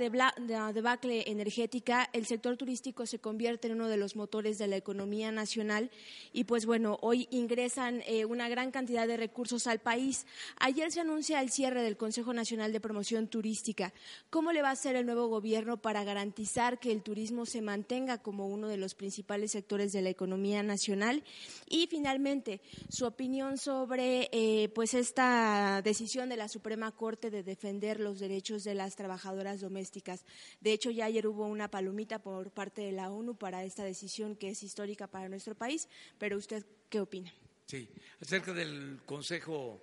[0.72, 5.30] debacle energética, el sector turístico se convierte en uno de los motores de la economía
[5.30, 5.90] nacional
[6.32, 10.26] y pues bueno, hoy ingresan eh, una gran cantidad de recursos al país.
[10.58, 13.92] Ayer se anuncia el cierre del Consejo Nacional de Promoción Turística.
[14.30, 18.18] ¿Cómo le va a hacer el nuevo gobierno para garantizar que el turismo se mantenga
[18.18, 21.22] como uno de los principales sectores de la economía nacional?
[21.68, 28.00] Y finalmente, su opinión sobre eh, pues esta decisión de la Suprema Corte de defender
[28.00, 30.24] los derechos de la trabajadoras domésticas.
[30.60, 34.36] De hecho, ya ayer hubo una palomita por parte de la ONU para esta decisión
[34.36, 35.88] que es histórica para nuestro país,
[36.18, 37.32] pero usted, ¿qué opina?
[37.66, 37.88] Sí,
[38.20, 39.82] acerca del Consejo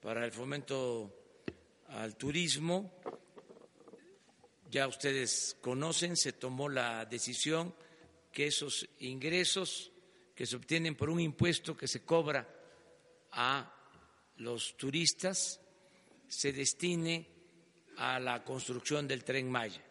[0.00, 1.14] para el Fomento
[1.88, 2.92] al Turismo,
[4.70, 7.74] ya ustedes conocen, se tomó la decisión
[8.32, 9.90] que esos ingresos
[10.34, 12.48] que se obtienen por un impuesto que se cobra
[13.32, 13.74] a
[14.36, 15.60] los turistas
[16.28, 17.28] se destine
[17.96, 19.84] a la construcción del tren Maya.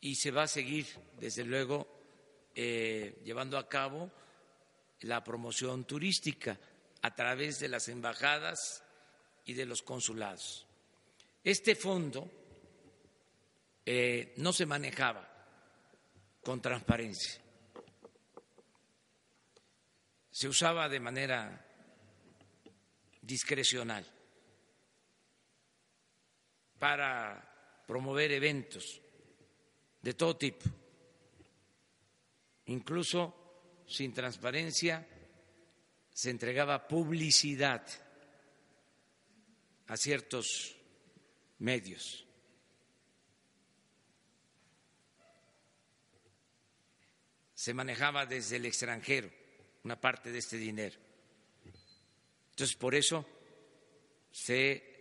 [0.00, 0.86] Y se va a seguir,
[1.20, 1.91] desde luego,
[2.54, 4.10] eh, llevando a cabo
[5.00, 6.58] la promoción turística
[7.02, 8.84] a través de las embajadas
[9.44, 10.66] y de los consulados.
[11.42, 12.30] Este fondo
[13.84, 15.28] eh, no se manejaba
[16.44, 17.40] con transparencia,
[20.30, 21.66] se usaba de manera
[23.20, 24.06] discrecional
[26.78, 29.00] para promover eventos
[30.00, 30.68] de todo tipo,
[32.66, 35.06] incluso sin transparencia
[36.12, 37.86] se entregaba publicidad
[39.86, 40.76] a ciertos
[41.58, 42.26] medios.
[47.54, 49.30] Se manejaba desde el extranjero
[49.84, 50.98] una parte de este dinero.
[52.50, 53.24] Entonces, por eso
[54.30, 54.92] se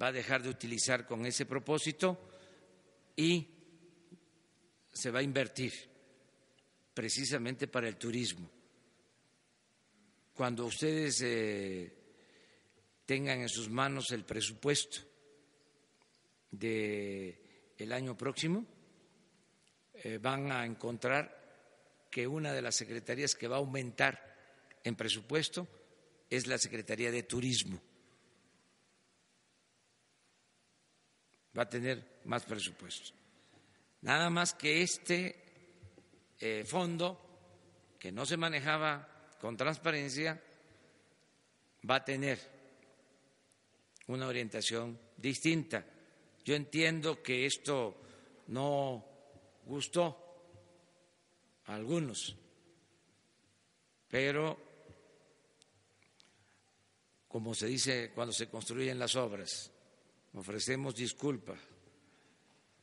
[0.00, 2.18] va a dejar de utilizar con ese propósito
[3.16, 3.48] y
[4.92, 5.93] se va a invertir
[6.94, 8.48] precisamente para el turismo.
[10.32, 11.92] Cuando ustedes eh,
[13.04, 15.00] tengan en sus manos el presupuesto
[16.50, 17.36] del
[17.76, 18.64] el año próximo,
[19.94, 24.34] eh, van a encontrar que una de las secretarías que va a aumentar
[24.84, 25.66] en presupuesto
[26.30, 27.80] es la Secretaría de Turismo.
[31.56, 33.12] Va a tener más presupuesto.
[34.02, 35.43] Nada más que este
[36.40, 37.20] eh, fondo,
[37.98, 39.08] que no se manejaba
[39.40, 40.40] con transparencia,
[41.88, 42.38] va a tener
[44.08, 45.84] una orientación distinta.
[46.44, 47.96] Yo entiendo que esto
[48.48, 49.04] no
[49.64, 50.18] gustó
[51.66, 52.36] a algunos,
[54.08, 54.58] pero
[57.28, 59.70] como se dice cuando se construyen las obras,
[60.34, 61.58] ofrecemos disculpas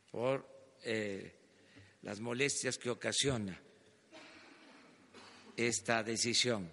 [0.10, 0.45] por
[0.84, 1.41] eh,
[2.04, 3.60] las molestias que ocasiona
[5.56, 6.72] esta decisión.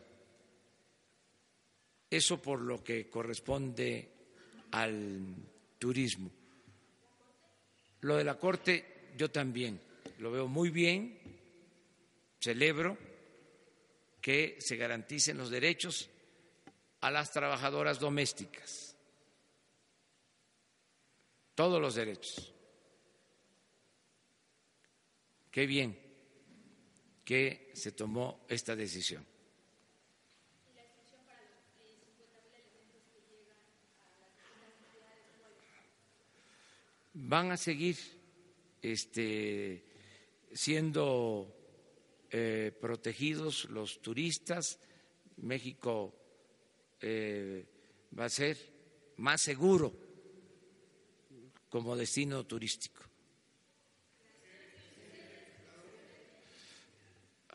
[2.11, 4.11] Eso por lo que corresponde
[4.70, 5.37] al
[5.79, 6.31] turismo.
[8.01, 9.81] Lo de la Corte yo también
[10.18, 11.18] lo veo muy bien,
[12.41, 12.97] celebro
[14.20, 16.09] que se garanticen los derechos
[17.01, 18.97] a las trabajadoras domésticas,
[21.55, 22.53] todos los derechos.
[25.59, 25.99] Qué bien
[27.25, 29.27] que se tomó esta decisión.
[37.15, 37.97] Van a seguir
[38.81, 39.83] este,
[40.53, 41.53] siendo
[42.31, 44.79] eh, protegidos los turistas.
[45.39, 46.15] México
[47.01, 47.67] eh,
[48.17, 48.57] va a ser
[49.17, 49.93] más seguro
[51.69, 53.08] como destino turístico.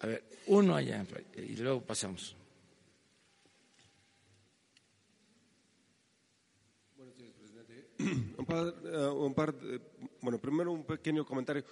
[0.04, 1.06] A ver, uno allá
[1.38, 2.36] y luego pasamos.
[6.98, 7.88] Buenos días, presidente.
[8.38, 9.56] Un par, eh, un par
[10.20, 11.64] bueno, primero un pequeño comentario.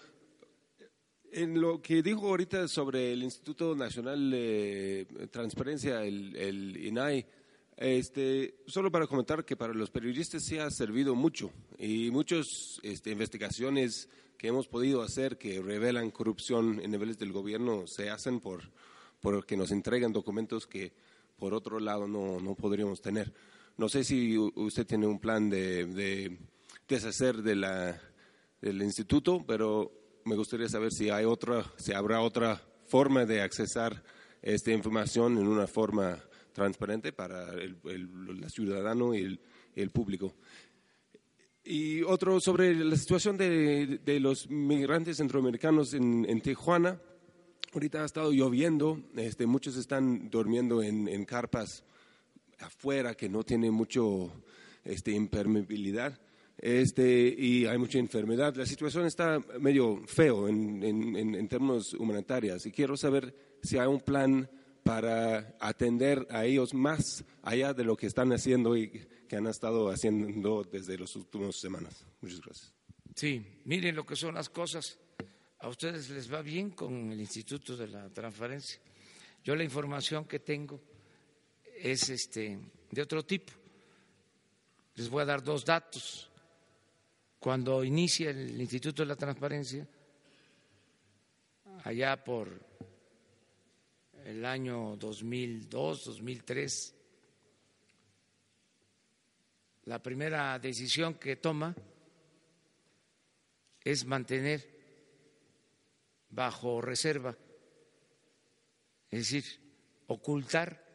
[1.34, 7.26] En lo que dijo ahorita sobre el Instituto Nacional de Transparencia, el, el INAI,
[7.76, 13.12] este, solo para comentar que para los periodistas sí ha servido mucho y muchas este,
[13.12, 14.08] investigaciones
[14.42, 18.64] que hemos podido hacer que revelan corrupción en niveles del gobierno se hacen por
[19.20, 20.94] porque nos entregan documentos que
[21.38, 23.32] por otro lado no, no podríamos tener.
[23.78, 26.40] No sé si usted tiene un plan de, de
[26.88, 27.54] deshacer de
[28.62, 29.92] del instituto, pero
[30.26, 34.04] me gustaría saber si hay otra, si habrá otra forma de accesar
[34.42, 36.18] esta información en una forma
[36.52, 37.78] transparente para el,
[38.50, 39.40] ciudadano y
[39.76, 40.34] el, público.
[41.64, 47.00] Y otro sobre la situación de, los migrantes centroamericanos en, Tijuana.
[47.74, 51.84] Ahorita ha estado lloviendo, este, muchos están durmiendo en, carpas
[52.60, 54.32] afuera que no tienen mucho
[54.84, 56.20] este, impermeabilidad
[56.58, 58.56] este, y hay mucha enfermedad.
[58.56, 63.34] La situación está medio feo en, en, en términos humanitarios y quiero saber
[63.64, 64.50] si hay un plan
[64.84, 69.90] para atender a ellos más allá de lo que están haciendo y que han estado
[69.90, 72.06] haciendo desde las últimas semanas.
[72.20, 72.74] Muchas gracias.
[73.16, 75.00] Sí, miren lo que son las cosas.
[75.60, 78.82] A ustedes les va bien con el Instituto de la Transparencia.
[79.42, 80.82] Yo la información que tengo
[81.78, 82.60] es este
[82.92, 83.54] de otro tipo.
[84.96, 86.30] Les voy a dar dos datos.
[87.40, 89.88] Cuando inicia el Instituto de la Transparencia,
[91.86, 92.50] allá por
[94.26, 96.96] el año 2002, 2003,
[99.86, 101.76] la primera decisión que toma
[103.84, 104.70] es mantener
[106.30, 107.36] bajo reserva,
[109.10, 109.44] es decir,
[110.08, 110.86] ocultar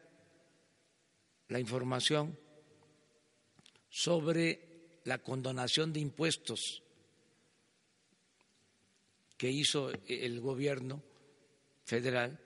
[1.49, 2.37] la información
[3.89, 6.83] sobre la condonación de impuestos
[9.37, 11.03] que hizo el gobierno
[11.83, 12.39] federal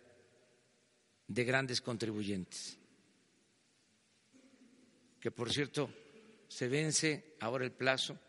[1.27, 2.77] de grandes contribuyentes,
[5.19, 5.89] que por cierto
[6.51, 8.19] se vence ahora el plazo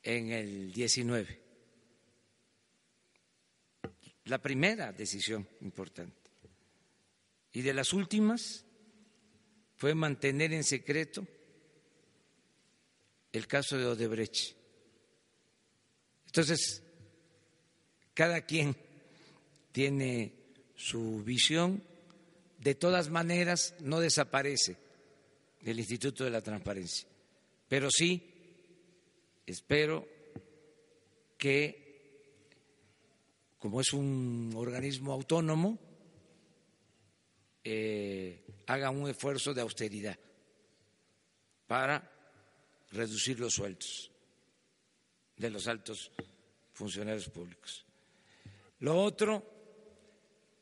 [0.00, 1.42] en el 19.
[4.26, 6.30] La primera decisión importante.
[7.52, 8.64] Y de las últimas
[9.74, 11.26] fue mantener en secreto
[13.32, 14.54] el caso de Odebrecht.
[16.26, 16.80] Entonces,
[18.14, 18.76] cada quien
[19.72, 20.32] tiene
[20.76, 21.82] su visión,
[22.60, 24.87] de todas maneras no desaparece
[25.70, 27.08] el Instituto de la Transparencia,
[27.68, 28.22] pero sí
[29.46, 30.06] espero
[31.36, 32.42] que,
[33.58, 35.78] como es un organismo autónomo,
[37.64, 40.18] eh, haga un esfuerzo de austeridad
[41.66, 42.10] para
[42.90, 44.10] reducir los sueldos
[45.36, 46.10] de los altos
[46.72, 47.84] funcionarios públicos.
[48.80, 49.44] Lo otro,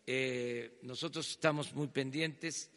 [0.06, 2.70] eh, nosotros estamos muy pendientes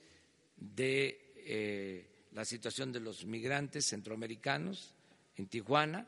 [0.57, 4.93] de eh, la situación de los migrantes centroamericanos
[5.35, 6.07] en Tijuana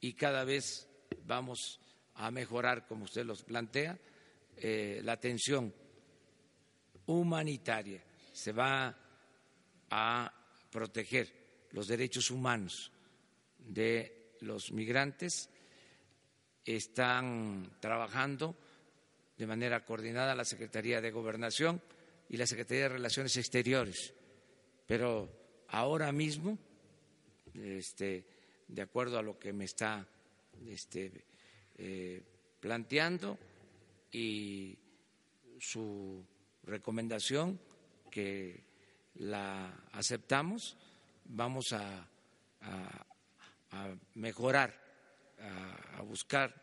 [0.00, 0.88] y cada vez
[1.26, 1.80] vamos
[2.14, 3.98] a mejorar, como usted los plantea,
[4.56, 5.72] eh, la atención
[7.06, 8.02] humanitaria.
[8.32, 8.96] Se va
[9.90, 10.32] a
[10.70, 12.92] proteger los derechos humanos
[13.58, 15.48] de los migrantes.
[16.64, 18.56] Están trabajando
[19.36, 21.80] de manera coordinada la Secretaría de Gobernación
[22.28, 24.12] y la Secretaría de Relaciones Exteriores.
[24.88, 25.28] Pero
[25.68, 26.56] ahora mismo,
[27.52, 28.24] este,
[28.66, 30.08] de acuerdo a lo que me está
[30.66, 31.26] este,
[31.76, 32.22] eh,
[32.58, 33.38] planteando
[34.10, 34.78] y
[35.60, 36.24] su
[36.62, 37.60] recomendación,
[38.10, 38.64] que
[39.16, 40.78] la aceptamos,
[41.26, 42.08] vamos a,
[44.14, 44.72] mejorar,
[45.98, 46.54] a, buscar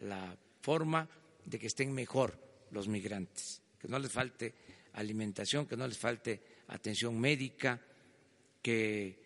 [0.00, 1.06] la forma
[1.44, 2.38] de que estén mejor
[2.70, 4.54] los migrantes, que no les falte
[4.94, 7.80] alimentación, que no les falte atención médica,
[8.62, 9.18] que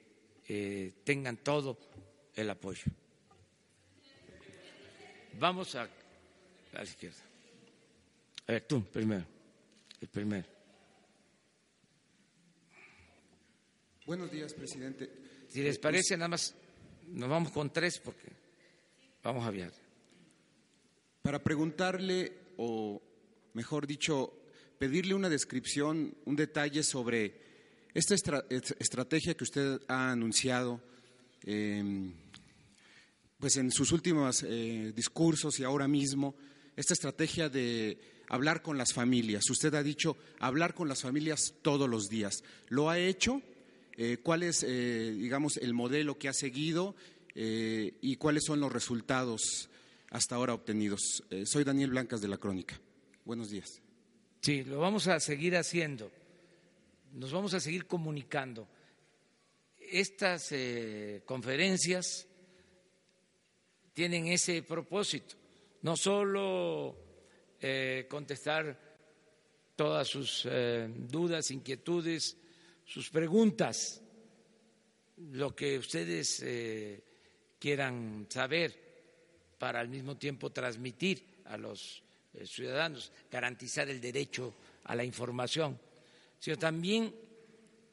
[0.49, 1.79] eh, tengan todo
[2.35, 2.85] el apoyo.
[5.39, 5.89] Vamos a, a
[6.73, 7.23] la izquierda.
[8.47, 9.25] A ver, tú primero,
[10.01, 10.49] el primero.
[14.07, 15.11] Buenos días, presidente.
[15.49, 16.55] Si les parece, nada más
[17.09, 18.33] nos vamos con tres porque
[19.23, 19.75] vamos a viajar.
[21.23, 23.03] Para preguntarle, o
[23.53, 24.38] mejor dicho,
[24.79, 27.49] pedirle una descripción, un detalle sobre
[27.95, 30.81] esta estrategia que usted ha anunciado,
[31.45, 32.13] em,
[33.39, 36.35] pues en sus últimos eh, discursos y ahora mismo,
[36.77, 37.99] esta estrategia de
[38.29, 39.49] hablar con las familias.
[39.51, 42.45] Usted ha dicho hablar con las familias todos los días.
[42.69, 43.43] ¿Lo ha hecho?
[43.97, 46.95] Eh, cuál es, eh, digamos, el modelo que ha seguido
[47.41, 49.71] y cuáles son los resultados
[50.11, 51.23] hasta ahora obtenidos.
[51.45, 52.81] soy Daniel Blancas de la Crónica.
[53.25, 53.81] Buenos días.
[54.41, 56.11] Sí, lo vamos a seguir haciendo.
[57.13, 58.69] Nos vamos a seguir comunicando.
[59.79, 60.53] Estas
[61.25, 62.27] conferencias
[63.95, 65.35] tienen ese propósito,
[65.83, 66.95] no solo
[68.09, 68.79] contestar
[69.75, 70.47] todas sus
[71.09, 72.37] dudas, inquietudes,
[72.85, 74.03] sus preguntas,
[75.33, 77.03] lo que ustedes eh,
[77.59, 78.89] quieran saber
[79.59, 82.08] para al mismo tiempo transmitir a los eh,
[82.47, 85.79] ciudadanos, garantizar el derecho a la información,
[86.39, 87.15] sino también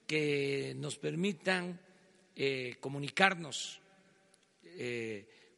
[0.05, 1.79] que nos permitan
[2.35, 3.81] eh, comunicarnos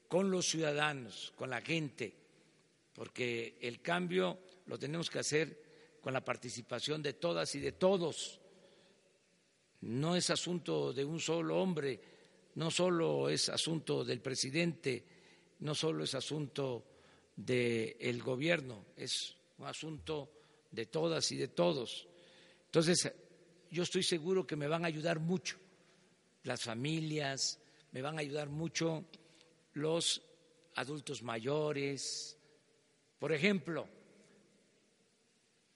[0.07, 2.13] con los ciudadanos, con la gente,
[2.93, 8.39] porque el cambio lo tenemos que hacer con la participación de todas y de todos.
[9.81, 11.99] No es asunto de un solo hombre,
[12.55, 15.03] no solo es asunto del presidente,
[15.59, 16.83] no solo es asunto
[17.37, 20.31] del gobierno, es un asunto
[20.71, 22.07] de todas y de todos.
[22.65, 23.11] Entonces,
[23.69, 25.57] yo estoy seguro que me van a ayudar mucho
[26.43, 27.59] las familias,
[27.91, 29.05] me van a ayudar mucho
[29.73, 30.21] los
[30.75, 32.37] adultos mayores.
[33.19, 33.87] Por ejemplo,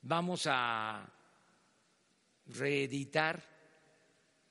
[0.01, 1.07] vamos a
[2.47, 3.43] reeditar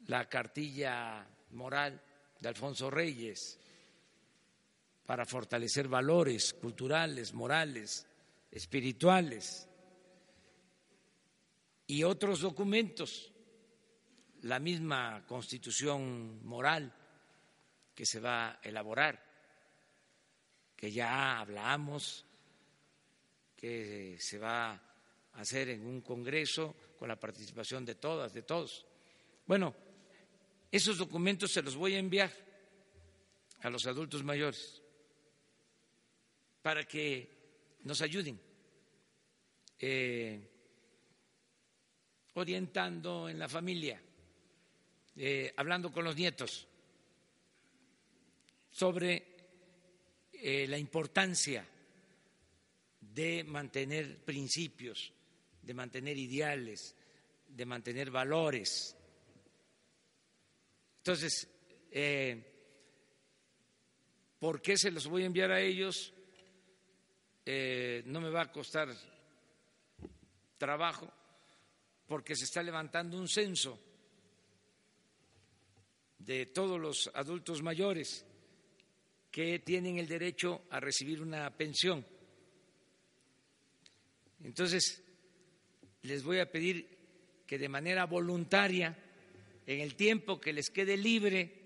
[0.07, 2.01] la cartilla moral
[2.39, 3.59] de Alfonso Reyes
[5.11, 8.07] para fortalecer valores culturales, morales,
[8.49, 9.69] espirituales
[11.89, 13.33] y otros documentos,
[14.43, 16.95] la misma constitución moral
[17.93, 19.21] que se va a elaborar,
[20.77, 22.25] que ya hablamos,
[23.57, 28.87] que se va a hacer en un congreso con la participación de todas, de todos.
[29.45, 29.75] Bueno,
[30.71, 32.31] esos documentos se los voy a enviar
[33.63, 34.80] a los adultos mayores
[36.63, 37.29] para que
[37.85, 38.39] nos ayuden
[39.79, 40.39] eh,
[42.35, 44.01] orientando en la familia,
[45.17, 46.67] eh, hablando con los nietos
[48.71, 49.37] sobre
[50.33, 51.67] eh, la importancia
[53.01, 55.13] de mantener principios,
[55.63, 56.95] de mantener ideales,
[57.49, 58.97] de mantener valores.
[60.99, 61.49] Entonces,
[64.39, 66.13] ¿por qué se los voy a enviar a ellos?
[67.45, 68.89] Eh, no me va a costar
[70.59, 71.11] trabajo
[72.07, 73.79] porque se está levantando un censo
[76.19, 78.27] de todos los adultos mayores
[79.31, 82.05] que tienen el derecho a recibir una pensión.
[84.43, 85.03] Entonces,
[86.03, 86.99] les voy a pedir
[87.47, 88.97] que de manera voluntaria,
[89.67, 91.61] en el tiempo que les quede libre,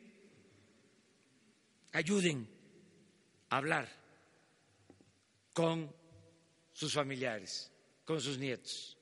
[1.92, 2.46] ayuden
[3.48, 4.03] a hablar
[5.54, 5.90] con
[6.72, 7.72] sus familiares,
[8.04, 8.98] con sus nietos.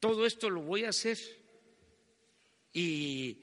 [0.00, 1.18] Todo esto lo voy a hacer
[2.72, 3.38] y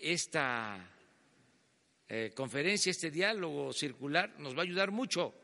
[0.00, 0.90] esta
[2.08, 5.34] eh, conferencia, este diálogo circular nos va a ayudar mucho,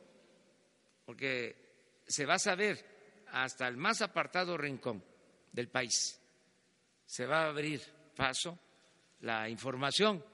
[1.04, 5.04] porque se va a saber hasta el más apartado rincón
[5.52, 6.18] del país,
[7.04, 7.82] se va a abrir
[8.16, 8.58] paso
[9.20, 10.24] la información,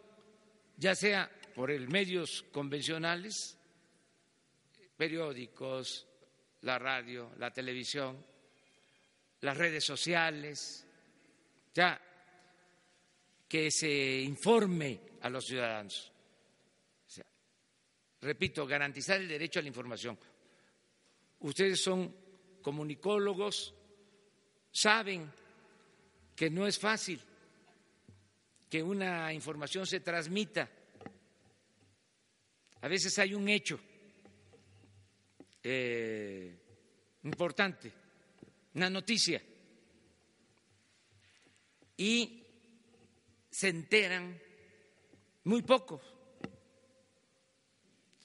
[0.76, 3.57] ya sea por el medios convencionales,
[4.99, 6.07] periódicos,
[6.62, 8.22] la radio, la televisión,
[9.40, 10.86] las redes sociales,
[11.72, 11.99] ya
[13.49, 16.12] que se informe a los ciudadanos
[18.20, 20.18] repito, garantizar el derecho a la información.
[21.40, 22.14] Ustedes son
[22.62, 23.74] comunicólogos,
[24.70, 25.32] saben
[26.34, 27.20] que no es fácil
[28.68, 30.68] que una información se transmita.
[32.80, 33.80] A veces hay un hecho
[35.62, 36.56] eh,
[37.24, 37.92] importante,
[38.74, 39.42] una noticia,
[41.96, 42.44] y
[43.50, 44.40] se enteran
[45.44, 46.18] muy pocos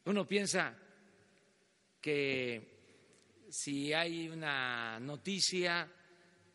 [0.05, 0.75] uno piensa
[2.01, 5.89] que si hay una noticia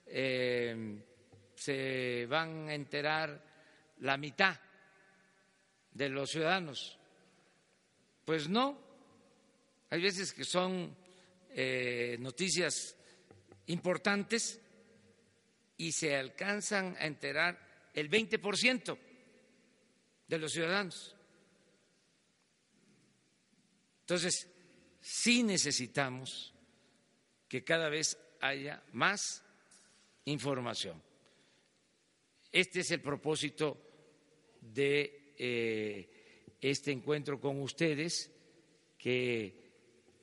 [0.05, 1.03] eh,
[1.55, 3.43] se van a enterar
[4.01, 4.61] la mitad
[5.93, 6.99] de los ciudadanos.
[8.25, 8.79] Pues no,
[9.91, 10.95] hay veces que son
[11.51, 12.97] eh, noticias
[13.67, 14.61] importantes
[15.77, 18.99] y se alcanzan a enterar el 20%
[20.27, 21.17] de los ciudadanos.
[24.01, 24.49] Entonces,
[25.01, 26.55] sí necesitamos
[27.49, 29.43] que cada vez haya más
[30.27, 31.03] información.
[32.53, 33.79] Este es el propósito
[34.61, 38.31] de eh, este encuentro con ustedes,
[38.99, 39.58] que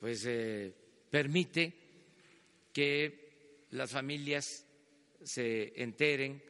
[0.06, 0.72] pues eh,
[1.10, 1.72] permite
[2.72, 4.64] que las familias
[5.20, 6.40] se enteren.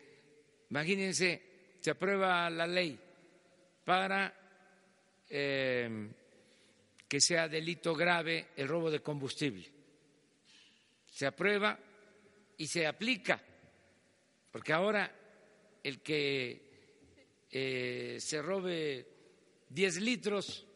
[0.68, 1.40] Imagínense,
[1.80, 3.00] se aprueba la ley
[3.82, 4.30] para
[5.30, 5.88] eh,
[7.08, 9.66] que sea delito grave el robo de combustible.
[11.10, 11.78] Se aprueba
[12.58, 13.42] y se aplica,
[14.52, 15.10] porque ahora
[15.82, 19.06] el que eh, se robe
[19.70, 20.66] 10 litros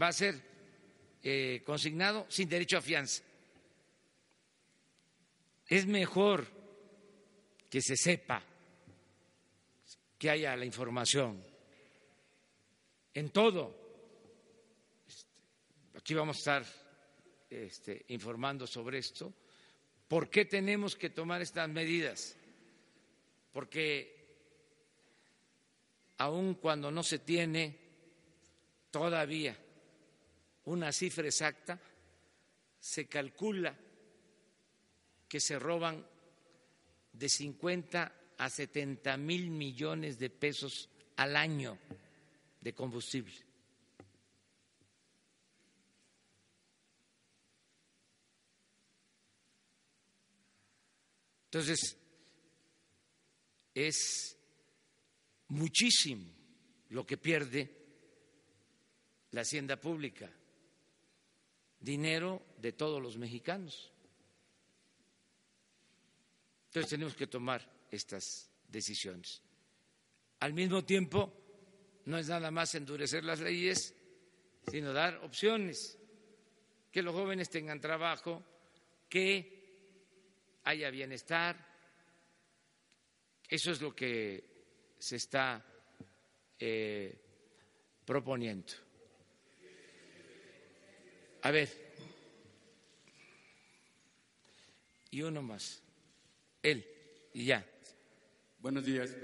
[0.00, 0.40] va a ser
[1.22, 3.22] eh, consignado sin derecho a fianza.
[5.66, 6.46] Es mejor
[7.70, 8.42] que se sepa
[10.18, 11.42] que haya la información
[13.14, 13.74] en todo.
[15.06, 16.66] Este, aquí vamos a estar
[17.48, 19.32] este, informando sobre esto.
[20.08, 22.36] ¿Por qué tenemos que tomar estas medidas?
[23.52, 24.12] Porque
[26.18, 27.78] aun cuando no se tiene
[28.90, 29.56] todavía
[30.64, 31.80] una cifra exacta,
[32.78, 33.76] se calcula
[35.28, 36.06] que se roban
[37.12, 41.78] de 50 a 70 mil millones de pesos al año
[42.60, 43.34] de combustible.
[51.46, 51.96] Entonces,
[53.74, 54.36] es
[55.48, 56.32] muchísimo
[56.88, 57.70] lo que pierde
[59.30, 60.28] la hacienda pública,
[61.84, 63.92] dinero de todos los mexicanos.
[66.66, 69.42] Entonces tenemos que tomar estas decisiones.
[70.40, 71.32] Al mismo tiempo,
[72.06, 73.94] no es nada más endurecer las leyes,
[74.70, 75.98] sino dar opciones,
[76.90, 78.42] que los jóvenes tengan trabajo,
[79.08, 81.56] que haya bienestar.
[83.48, 84.42] Eso es lo que
[84.98, 85.64] se está
[86.58, 87.18] eh,
[88.04, 88.83] proponiendo.
[91.44, 91.68] A ver,
[95.10, 95.82] y uno más,
[96.62, 96.86] él,
[97.34, 97.66] y ya.
[98.60, 99.14] Buenos días,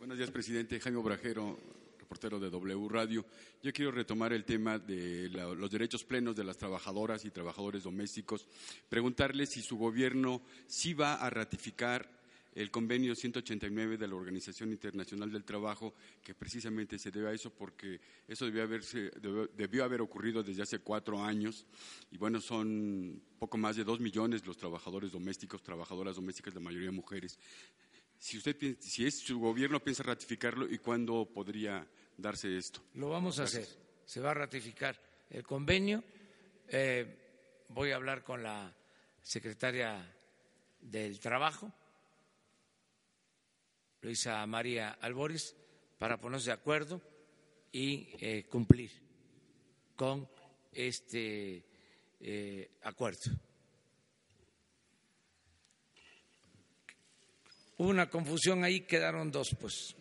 [0.00, 1.56] buenos días, presidente Jaime Obrajero,
[1.96, 3.24] reportero de W Radio.
[3.62, 8.48] Yo quiero retomar el tema de los derechos plenos de las trabajadoras y trabajadores domésticos.
[8.88, 12.10] Preguntarle si su gobierno sí va a ratificar
[12.54, 17.50] el convenio 189 de la Organización Internacional del Trabajo, que precisamente se debe a eso
[17.50, 19.10] porque eso debió, haberse,
[19.56, 21.66] debió, haber ocurrido desde hace cuatro años.
[22.12, 26.92] Y bueno, son poco más de dos millones los trabajadores domésticos, trabajadoras domésticas, la mayoría
[26.92, 27.38] mujeres.
[28.18, 31.86] Si, usted, si es, su gobierno piensa ratificarlo y cuándo podría
[32.16, 32.80] darse esto.
[32.94, 33.66] Lo vamos a hacer.
[34.06, 34.98] Se va a ratificar
[35.30, 36.04] el convenio.
[36.68, 38.72] Eh, voy a hablar con la
[39.20, 40.08] secretaria
[40.80, 41.72] del Trabajo
[44.04, 45.56] Luisa María Albores,
[45.98, 47.00] para ponerse de acuerdo
[47.72, 48.90] y eh, cumplir
[49.96, 50.28] con
[50.70, 51.64] este
[52.20, 53.32] eh, acuerdo.
[57.78, 59.96] Hubo una confusión ahí, quedaron dos, pues.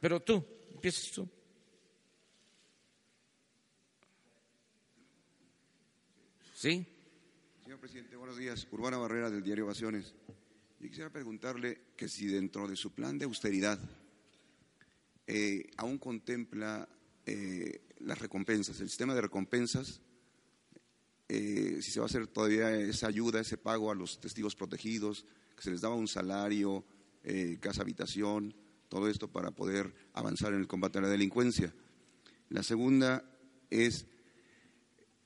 [0.00, 0.42] Pero tú,
[0.72, 1.28] empiezas tú.
[6.54, 6.86] ¿Sí?
[7.64, 8.66] Señor presidente, buenos días.
[8.72, 10.14] Urbana Barrera del diario Ovaciones.
[10.84, 13.80] Yo quisiera preguntarle que si dentro de su plan de austeridad
[15.26, 16.86] eh, aún contempla
[17.24, 20.02] eh, las recompensas, el sistema de recompensas,
[21.26, 25.24] eh, si se va a hacer todavía esa ayuda, ese pago a los testigos protegidos,
[25.56, 26.84] que se les daba un salario,
[27.60, 28.54] casa habitación,
[28.90, 31.72] todo esto para poder avanzar en el combate a la delincuencia.
[32.50, 33.24] La segunda
[33.70, 34.04] es,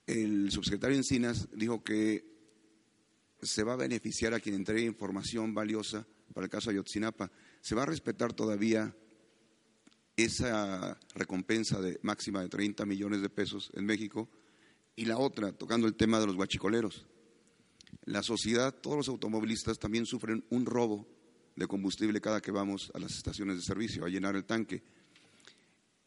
[0.07, 2.28] el subsecretario Encinas dijo que
[3.43, 7.30] se va a beneficiar a quien entregue información valiosa para el caso Ayotzinapa.
[7.61, 8.95] ¿Se va a respetar todavía
[10.16, 14.28] esa recompensa de máxima de 30 millones de pesos en México?
[14.97, 17.07] Y la otra, tocando el tema de los guachicoleros.
[18.05, 21.07] La sociedad, todos los automovilistas también sufren un robo
[21.57, 24.82] de combustible cada que vamos a las estaciones de servicio a llenar el tanque.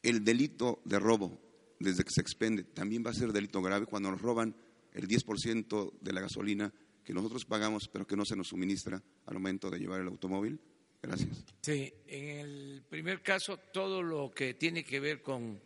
[0.04, 1.40] El delito de robo,
[1.80, 4.56] desde que se expende, también va a ser delito grave cuando nos roban
[4.94, 6.74] el 10% de la gasolina
[7.04, 10.60] que nosotros pagamos, pero que no se nos suministra al momento de llevar el automóvil?
[11.02, 11.44] Gracias.
[11.62, 15.60] Sí, en el primer caso, todo lo que tiene que ver con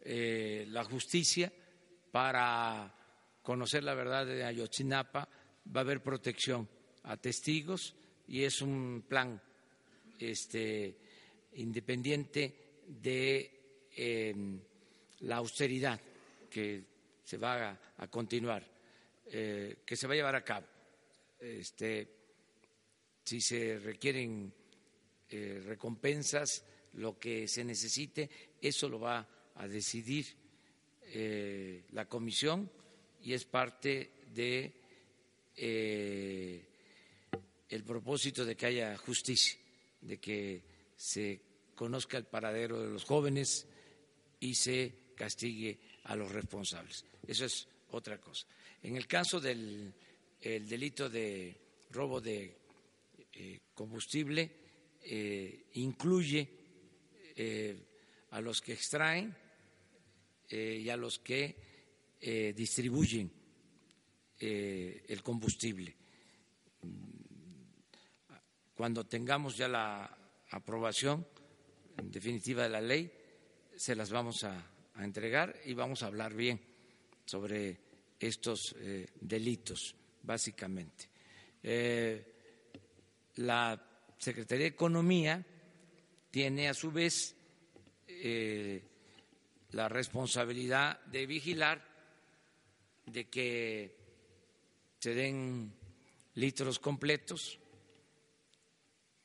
[0.00, 1.52] eh, la justicia
[2.10, 2.92] para
[3.42, 5.28] conocer la verdad de Ayotzinapa,
[5.74, 6.68] va a haber protección
[7.04, 7.94] a testigos
[8.26, 9.40] y es un plan
[10.18, 10.96] este,
[11.54, 14.60] independiente de em,
[15.20, 16.00] la austeridad
[16.50, 16.84] que
[17.24, 18.64] se va a, continuar,
[19.26, 20.66] eh, que se va a llevar a cabo
[21.42, 22.08] este,
[23.24, 24.52] si se requieren
[25.28, 26.64] eh, recompensas,
[26.94, 28.28] lo que se necesite,
[28.60, 30.26] eso lo va a decidir
[31.04, 32.70] eh, la comisión
[33.22, 34.72] y es parte de
[35.56, 36.64] eh,
[37.68, 39.58] el propósito de que haya justicia,
[40.00, 40.62] de que
[40.96, 41.40] se
[41.74, 43.66] conozca el paradero de los jóvenes
[44.40, 47.04] y se castigue a los responsables.
[47.26, 48.46] Eso es otra cosa.
[48.82, 49.94] En el caso del
[50.42, 51.56] el delito de
[51.90, 52.56] robo de
[53.32, 54.50] eh, combustible
[55.02, 56.48] eh, incluye
[57.36, 57.76] eh,
[58.30, 59.34] a los que extraen
[60.50, 61.56] y a los que
[62.54, 63.32] distribuyen
[64.38, 65.96] el combustible.
[68.74, 70.14] Cuando tengamos ya la
[70.50, 71.26] aprobación
[72.02, 73.10] definitiva de la ley,
[73.74, 74.62] se las vamos a
[74.98, 76.60] entregar y vamos a hablar bien
[77.24, 77.80] sobre
[78.20, 78.76] estos
[79.22, 81.08] delitos básicamente.
[81.62, 82.32] Eh,
[83.36, 83.80] la
[84.18, 85.44] Secretaría de Economía
[86.30, 87.34] tiene a su vez
[88.06, 88.82] eh,
[89.70, 91.82] la responsabilidad de vigilar
[93.06, 93.96] de que
[94.98, 95.72] se den
[96.34, 97.58] litros completos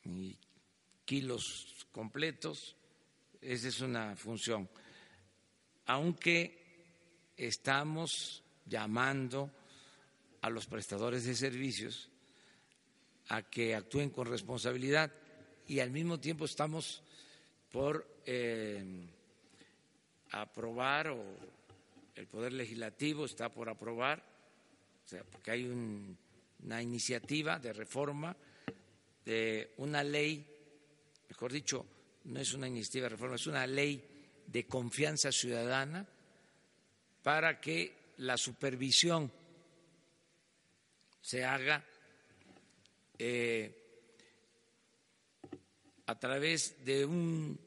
[0.03, 0.37] y
[1.05, 2.75] kilos completos,
[3.41, 4.69] esa es una función.
[5.85, 9.51] Aunque estamos llamando
[10.41, 12.09] a los prestadores de servicios
[13.29, 15.11] a que actúen con responsabilidad.
[15.67, 17.03] Y al mismo tiempo estamos
[17.71, 19.07] por eh,
[20.31, 21.23] aprobar o
[22.15, 24.23] el Poder Legislativo está por aprobar,
[25.05, 28.35] o sea, porque hay una iniciativa de reforma
[29.23, 30.47] de una ley,
[31.29, 31.85] mejor dicho,
[32.23, 34.03] no es una iniciativa de reforma, es una ley
[34.47, 36.07] de confianza ciudadana
[37.21, 39.31] para que la supervisión
[41.27, 41.83] se haga
[43.19, 43.69] eh,
[46.05, 47.59] a través de un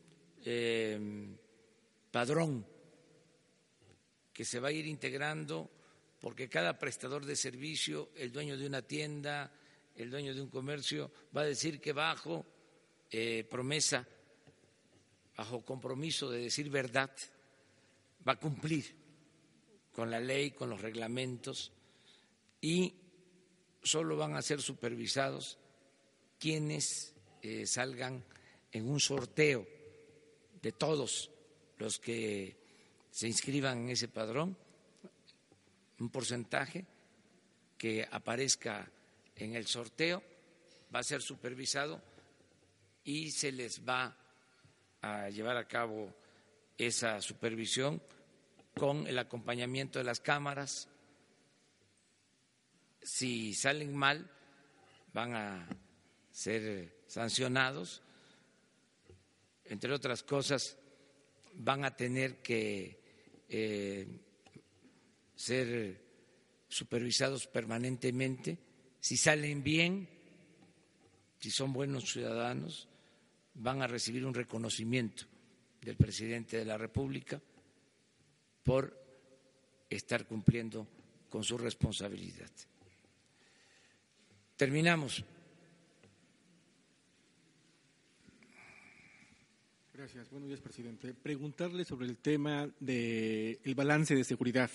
[0.46, 1.36] eh,
[2.10, 2.64] padrón
[4.32, 5.70] que se va a ir integrando
[6.22, 9.52] porque cada prestador de servicio, el dueño de una tienda,
[9.94, 12.46] el dueño de un comercio, va a decir que bajo
[13.10, 14.08] eh, promesa
[15.36, 17.10] bajo compromiso de decir verdad,
[18.26, 18.86] va a cumplir
[19.92, 21.72] con la ley, con los reglamentos
[22.62, 22.99] y
[23.82, 25.58] solo van a ser supervisados
[26.38, 28.24] quienes eh, salgan
[28.72, 29.66] en un sorteo
[30.60, 31.30] de todos
[31.78, 32.56] los que
[33.10, 34.56] se inscriban en ese padrón,
[35.98, 36.86] un porcentaje
[37.76, 38.90] que aparezca
[39.36, 40.22] en el sorteo
[40.94, 42.00] va a ser supervisado
[43.04, 44.16] y se les va
[45.02, 46.12] a llevar a cabo
[46.76, 48.02] esa supervisión
[48.76, 50.88] con el acompañamiento de las cámaras.
[53.02, 54.30] Si salen mal,
[55.12, 55.68] van a
[56.30, 58.02] ser sancionados.
[59.64, 60.76] Entre otras cosas,
[61.54, 63.00] van a tener que
[63.48, 64.06] eh,
[65.34, 66.00] ser
[66.68, 68.58] supervisados permanentemente.
[69.00, 70.08] Si salen bien,
[71.38, 72.88] si son buenos ciudadanos,
[73.54, 75.24] van a recibir un reconocimiento
[75.80, 77.40] del presidente de la República
[78.62, 78.96] por
[79.88, 80.86] estar cumpliendo
[81.28, 82.50] con su responsabilidad.
[84.60, 85.24] Terminamos.
[89.94, 90.28] Gracias.
[90.28, 91.14] Buenos días, presidente.
[91.14, 94.70] Preguntarle sobre el tema del balance de seguridad.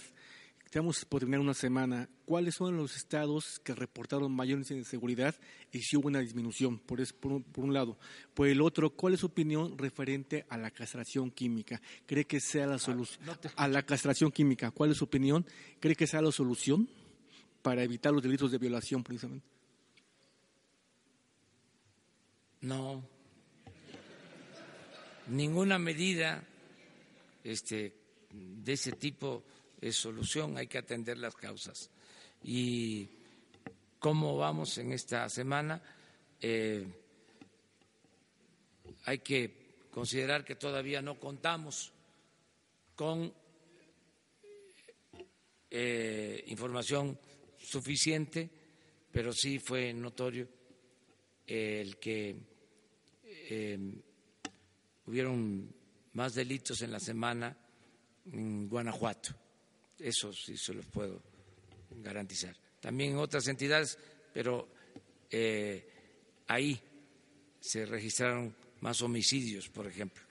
[0.63, 2.09] Estamos por terminar una semana.
[2.25, 5.35] ¿Cuáles son los estados que reportaron mayor índice de seguridad
[5.71, 6.79] y si hubo una disminución?
[6.79, 7.99] Por, por, un, lado.
[8.33, 11.79] Por el otro, ¿cuál es su opinión referente a la castración química?
[12.07, 13.21] ¿Cree que sea la solución?
[13.55, 15.45] a la castración química, ¿cuál es su opinión?
[15.79, 16.89] ¿Cree que sea la solución
[17.61, 19.54] para evitar los delitos de violación, precisamente?
[22.65, 23.07] No.
[25.27, 26.43] Ninguna medida
[27.43, 27.93] este,
[28.31, 29.43] de ese tipo
[29.79, 31.91] es solución, hay que atender las causas.
[32.43, 33.07] ¿Y
[33.99, 35.79] cómo vamos en esta semana?
[36.41, 36.87] Eh,
[39.05, 41.91] hay que considerar que todavía no contamos
[42.95, 43.31] con
[45.69, 47.19] eh, información
[47.59, 48.49] suficiente,
[49.11, 50.47] pero sí fue notorio
[51.45, 52.54] el que
[53.49, 53.77] eh,
[55.05, 55.73] hubieron
[56.13, 57.55] más delitos en la semana
[58.31, 59.33] en Guanajuato.
[59.99, 61.21] Eso sí se los puedo
[62.01, 62.55] garantizar.
[62.79, 63.97] También en otras entidades,
[64.33, 64.67] pero
[65.29, 65.87] eh,
[66.47, 66.79] ahí
[67.59, 70.23] se registraron más homicidios, por ejemplo.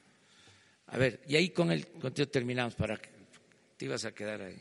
[0.89, 3.09] A ver, y ahí con el conteo terminamos para que
[3.77, 4.61] te ibas a quedar ahí.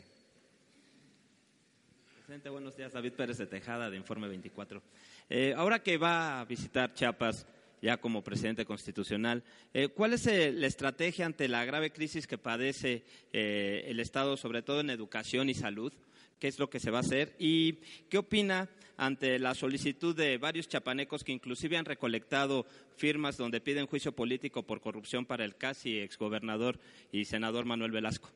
[2.16, 2.92] Presidente, buenos días.
[2.92, 4.82] David Pérez de Tejada, de Informe 24.
[5.28, 7.46] Eh, ahora que va a visitar Chiapas,
[7.84, 9.44] ya como presidente constitucional.
[9.74, 14.38] Eh, ¿Cuál es eh, la estrategia ante la grave crisis que padece eh, el Estado,
[14.38, 15.92] sobre todo en educación y salud?
[16.38, 17.36] ¿Qué es lo que se va a hacer?
[17.38, 17.74] ¿Y
[18.08, 22.64] qué opina ante la solicitud de varios chapanecos que inclusive han recolectado
[22.96, 26.80] firmas donde piden juicio político por corrupción para el casi exgobernador
[27.12, 28.30] y senador Manuel Velasco?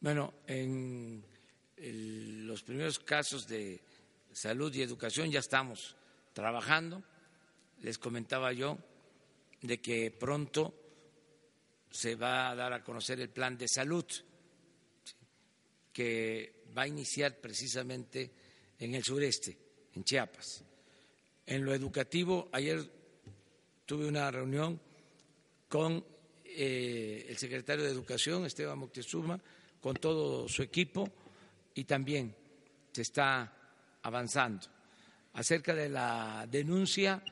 [0.00, 1.22] Bueno, en
[1.76, 3.80] los primeros casos de
[4.32, 5.94] salud y educación ya estamos
[6.32, 7.04] trabajando
[7.82, 8.78] les comentaba yo
[9.62, 10.74] de que pronto
[11.90, 14.04] se va a dar a conocer el plan de salud
[15.92, 18.30] que va a iniciar precisamente
[18.78, 19.56] en el sureste,
[19.94, 20.62] en Chiapas.
[21.46, 22.88] En lo educativo, ayer
[23.84, 24.80] tuve una reunión
[25.68, 26.04] con
[26.44, 29.40] eh, el secretario de Educación, Esteban Moctezuma,
[29.80, 31.08] con todo su equipo
[31.74, 32.34] y también
[32.92, 33.52] se está
[34.02, 34.66] avanzando.
[35.34, 37.22] Acerca de la denuncia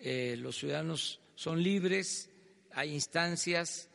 [0.00, 2.30] eh, los ciudadanos son libres,
[2.72, 3.88] hay instancias,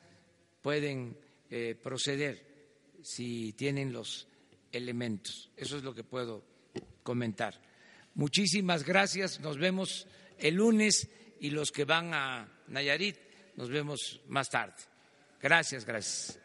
[0.61, 1.17] pueden
[1.49, 2.45] eh, proceder
[3.01, 4.27] si tienen los
[4.71, 5.51] elementos.
[5.55, 6.43] Eso es lo que puedo
[7.03, 7.59] comentar.
[8.15, 13.17] Muchísimas gracias, nos vemos el lunes y los que van a Nayarit,
[13.55, 14.75] nos vemos más tarde.
[15.41, 16.42] Gracias, gracias.